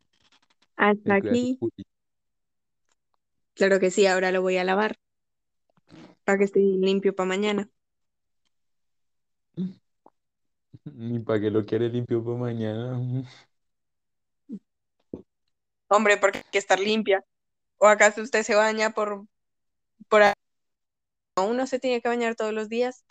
hasta 0.76 1.16
aquí. 1.16 1.60
Claro 3.56 3.80
que 3.80 3.90
sí, 3.90 4.06
ahora 4.06 4.30
lo 4.30 4.42
voy 4.42 4.58
a 4.58 4.64
lavar 4.64 4.96
para 6.24 6.38
que 6.38 6.44
esté 6.44 6.60
limpio 6.60 7.14
para 7.14 7.28
mañana. 7.28 7.70
Ni 10.94 11.18
para 11.20 11.40
que 11.40 11.50
lo 11.50 11.64
quiere 11.64 11.88
limpio 11.88 12.24
para 12.24 12.38
mañana. 12.38 12.98
Hombre, 15.88 16.16
porque 16.18 16.38
hay 16.38 16.44
que 16.52 16.58
estar 16.58 16.78
limpia. 16.78 17.24
¿O 17.78 17.86
acaso 17.88 18.22
usted 18.22 18.42
se 18.44 18.54
baña 18.56 18.90
por, 18.92 19.26
por 20.08 20.22
Uno 21.38 21.68
se 21.68 21.78
tiene 21.78 22.00
que 22.02 22.08
bañar 22.08 22.34
todos 22.34 22.52
los 22.52 22.68
días. 22.68 23.04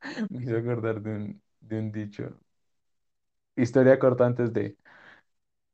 Me 0.30 0.42
hizo 0.42 0.56
acordar 0.56 1.00
de 1.02 1.10
un, 1.16 1.42
de 1.60 1.78
un 1.78 1.92
dicho. 1.92 2.38
Historia 3.56 3.98
corta 3.98 4.24
antes 4.26 4.52
de. 4.54 4.76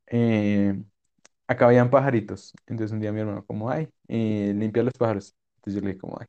eh, 0.07 0.83
acá 1.47 1.67
habían 1.67 1.89
pajaritos. 1.89 2.53
Entonces 2.67 2.93
un 2.93 2.99
día 3.01 3.11
mi 3.11 3.21
hermano, 3.21 3.45
como, 3.45 3.69
ay, 3.71 3.89
eh, 4.09 4.53
limpia 4.55 4.83
los 4.83 4.93
pájaros. 4.95 5.35
Entonces 5.57 5.75
yo 5.75 5.81
le 5.81 5.89
dije, 5.93 5.99
como, 6.01 6.17
ay. 6.19 6.27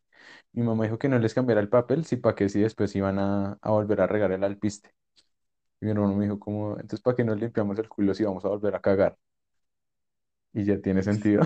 Mi 0.52 0.62
mamá 0.64 0.84
dijo 0.84 0.98
que 0.98 1.08
no 1.08 1.18
les 1.20 1.34
cambiara 1.34 1.60
el 1.62 1.68
papel, 1.70 2.04
sí, 2.06 2.16
para 2.18 2.34
que 2.36 2.48
si 2.50 2.60
después 2.60 2.94
iban 2.96 3.18
a, 3.20 3.58
a 3.62 3.70
volver 3.72 4.00
a 4.02 4.06
regar 4.08 4.32
el 4.32 4.44
alpiste. 4.44 4.92
Y 5.80 5.84
mi 5.84 5.90
hermano 5.90 6.14
me 6.14 6.24
dijo, 6.24 6.38
como, 6.38 6.72
entonces, 6.72 7.00
¿para 7.00 7.16
qué 7.16 7.24
nos 7.24 7.38
limpiamos 7.38 7.78
el 7.78 7.88
culo 7.88 8.14
si 8.14 8.24
vamos 8.24 8.44
a 8.44 8.48
volver 8.48 8.74
a 8.74 8.80
cagar? 8.80 9.16
Y 10.52 10.64
ya 10.64 10.80
tiene 10.80 11.02
sentido. 11.02 11.42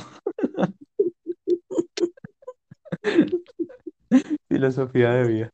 Filosofía 4.49 5.11
de 5.12 5.28
vida. 5.28 5.53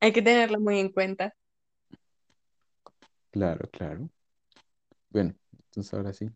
Hay 0.00 0.12
que 0.12 0.22
tenerlo 0.22 0.60
muy 0.60 0.78
en 0.78 0.90
cuenta. 0.90 1.34
Claro, 3.30 3.68
claro. 3.70 4.08
Bueno, 5.10 5.34
entonces 5.52 5.94
ahora 5.94 6.12
sí. 6.12 6.28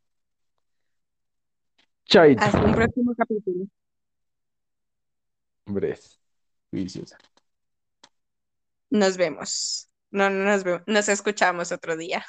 Chaito. 2.05 2.43
Hasta 2.43 2.65
un 2.65 2.75
próximo 2.75 3.15
capítulo. 3.17 3.67
Hombre, 5.67 5.91
es 5.91 6.21
juiciosa. 6.71 7.19
Nos 8.99 9.17
vemos. 9.17 9.91
No, 10.11 10.31
no 10.31 10.45
nos 10.45 10.65
vemos. 10.65 10.83
Nos 10.87 11.09
escuchamos 11.09 11.73
otro 11.73 11.97
día. 11.97 12.25